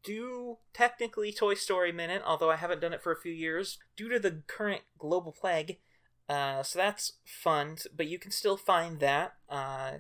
do 0.03 0.59
technically 0.73 1.33
toy 1.33 1.55
story 1.55 1.93
minute 1.93 2.23
although 2.25 2.51
i 2.51 2.57
haven't 2.57 2.81
done 2.81 2.93
it 2.93 3.03
for 3.03 3.13
a 3.13 3.21
few 3.21 3.33
years 3.33 3.79
due 3.97 4.09
to 4.09 4.19
the 4.19 4.43
current 4.47 4.83
global 4.99 5.33
plague 5.33 5.79
uh 6.29 6.63
so 6.63 6.79
that's 6.79 7.15
fun 7.25 7.77
but 7.95 8.07
you 8.07 8.19
can 8.19 8.31
still 8.31 8.57
find 8.57 9.01
that 9.01 9.35
uh 9.51 9.93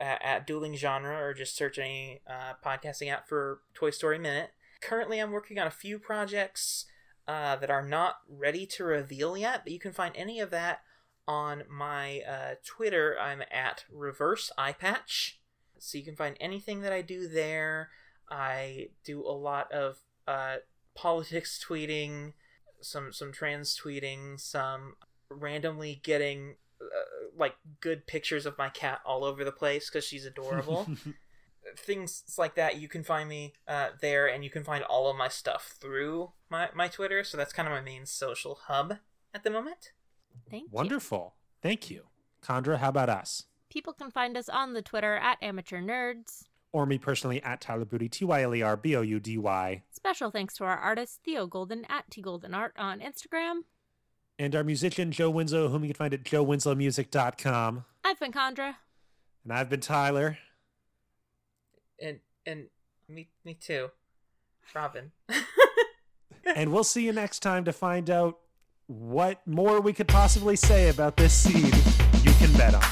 at, 0.00 0.22
at 0.24 0.46
dueling 0.46 0.76
genre 0.76 1.16
or 1.20 1.34
just 1.34 1.56
search 1.56 1.78
any 1.78 2.20
uh, 2.28 2.52
podcasting 2.64 3.10
app 3.12 3.28
for 3.28 3.60
toy 3.74 3.90
story 3.90 4.18
minute 4.18 4.50
currently 4.80 5.18
i'm 5.18 5.30
working 5.30 5.58
on 5.58 5.66
a 5.66 5.70
few 5.72 5.98
projects 5.98 6.86
uh, 7.26 7.56
that 7.56 7.70
are 7.70 7.86
not 7.86 8.16
ready 8.28 8.66
to 8.66 8.84
reveal 8.84 9.36
yet 9.36 9.62
but 9.64 9.72
you 9.72 9.78
can 9.78 9.92
find 9.92 10.14
any 10.14 10.40
of 10.40 10.50
that 10.50 10.82
on 11.26 11.64
my 11.70 12.20
uh, 12.20 12.54
twitter 12.64 13.16
i'm 13.20 13.42
at 13.50 13.84
reverse 13.92 14.50
eye 14.58 14.72
patch. 14.72 15.40
So 15.78 15.98
you 15.98 16.04
can 16.04 16.16
find 16.16 16.36
anything 16.40 16.80
that 16.80 16.92
i 16.92 17.02
do 17.02 17.28
there. 17.28 17.90
I 18.30 18.88
do 19.04 19.20
a 19.20 19.32
lot 19.32 19.70
of 19.70 19.98
uh, 20.26 20.56
politics 20.94 21.62
tweeting 21.66 22.32
some 22.80 23.12
some 23.12 23.32
trans 23.32 23.78
tweeting 23.78 24.40
some 24.40 24.94
randomly 25.30 26.00
getting 26.02 26.56
uh, 26.80 27.28
like 27.36 27.56
good 27.80 28.06
pictures 28.06 28.46
of 28.46 28.58
my 28.58 28.68
cat 28.68 29.00
all 29.04 29.24
over 29.24 29.44
the 29.44 29.52
place 29.52 29.90
because 29.90 30.04
she's 30.04 30.24
adorable. 30.24 30.86
Things 31.78 32.22
like 32.36 32.54
that 32.56 32.78
you 32.78 32.88
can 32.88 33.02
find 33.02 33.28
me 33.28 33.54
uh, 33.66 33.88
there 34.00 34.26
and 34.26 34.44
you 34.44 34.50
can 34.50 34.64
find 34.64 34.84
all 34.84 35.10
of 35.10 35.16
my 35.16 35.28
stuff 35.28 35.76
through 35.80 36.32
my, 36.50 36.68
my 36.74 36.88
twitter. 36.88 37.24
So 37.24 37.36
that's 37.36 37.54
kind 37.54 37.66
of 37.66 37.72
my 37.72 37.80
main 37.80 38.06
social 38.06 38.58
hub 38.66 38.98
at 39.32 39.44
the 39.44 39.50
moment 39.50 39.92
Thank 40.50 40.64
you. 40.64 40.68
Wonderful. 40.72 41.34
Thank 41.62 41.90
you. 41.90 42.04
Condra, 42.42 42.78
how 42.78 42.88
about 42.90 43.08
us? 43.08 43.44
People 43.70 43.92
can 43.92 44.10
find 44.10 44.36
us 44.36 44.48
on 44.48 44.72
the 44.74 44.82
Twitter 44.82 45.16
at 45.16 45.38
Amateur 45.42 45.80
Nerds. 45.80 46.44
Or 46.72 46.86
me 46.86 46.98
personally 46.98 47.42
at 47.42 47.60
Tyler 47.60 47.84
Boudy, 47.84 48.08
T 48.10 48.24
Y 48.24 48.42
L 48.42 48.54
E 48.54 48.62
R 48.62 48.76
B 48.76 48.96
O 48.96 49.00
U 49.02 49.20
D 49.20 49.38
Y. 49.38 49.82
Special 49.90 50.30
thanks 50.30 50.54
to 50.56 50.64
our 50.64 50.76
artist 50.76 51.20
Theo 51.24 51.46
Golden 51.46 51.84
at 51.88 52.10
T 52.10 52.20
Golden 52.20 52.52
Art 52.54 52.74
on 52.76 53.00
Instagram. 53.00 53.60
And 54.38 54.56
our 54.56 54.64
musician, 54.64 55.12
Joe 55.12 55.30
Winslow, 55.30 55.68
whom 55.68 55.82
you 55.84 55.88
can 55.90 55.94
find 55.96 56.12
at 56.12 56.24
joewinslowmusic.com. 56.24 57.84
I've 58.04 58.18
been 58.18 58.32
Condra. 58.32 58.74
And 59.44 59.52
I've 59.52 59.70
been 59.70 59.80
Tyler. 59.80 60.38
and 62.00 62.18
and 62.44 62.66
me 63.08 63.28
me 63.44 63.54
too 63.54 63.90
robin 64.74 65.12
and 66.56 66.72
we'll 66.72 66.82
see 66.84 67.04
you 67.04 67.12
next 67.12 67.40
time 67.40 67.64
to 67.64 67.72
find 67.72 68.08
out 68.10 68.38
what 68.86 69.40
more 69.46 69.80
we 69.80 69.92
could 69.94 70.08
possibly 70.08 70.56
say 70.56 70.90
about 70.90 71.16
this 71.16 71.32
seed 71.32 71.74
you 72.22 72.32
can 72.34 72.52
bet 72.52 72.74
on. 72.74 72.82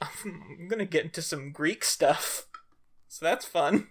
i'm 0.24 0.66
gonna 0.68 0.84
get 0.84 1.04
into 1.04 1.22
some 1.22 1.52
greek 1.52 1.84
stuff 1.84 2.46
so 3.06 3.24
that's 3.24 3.44
fun 3.44 3.88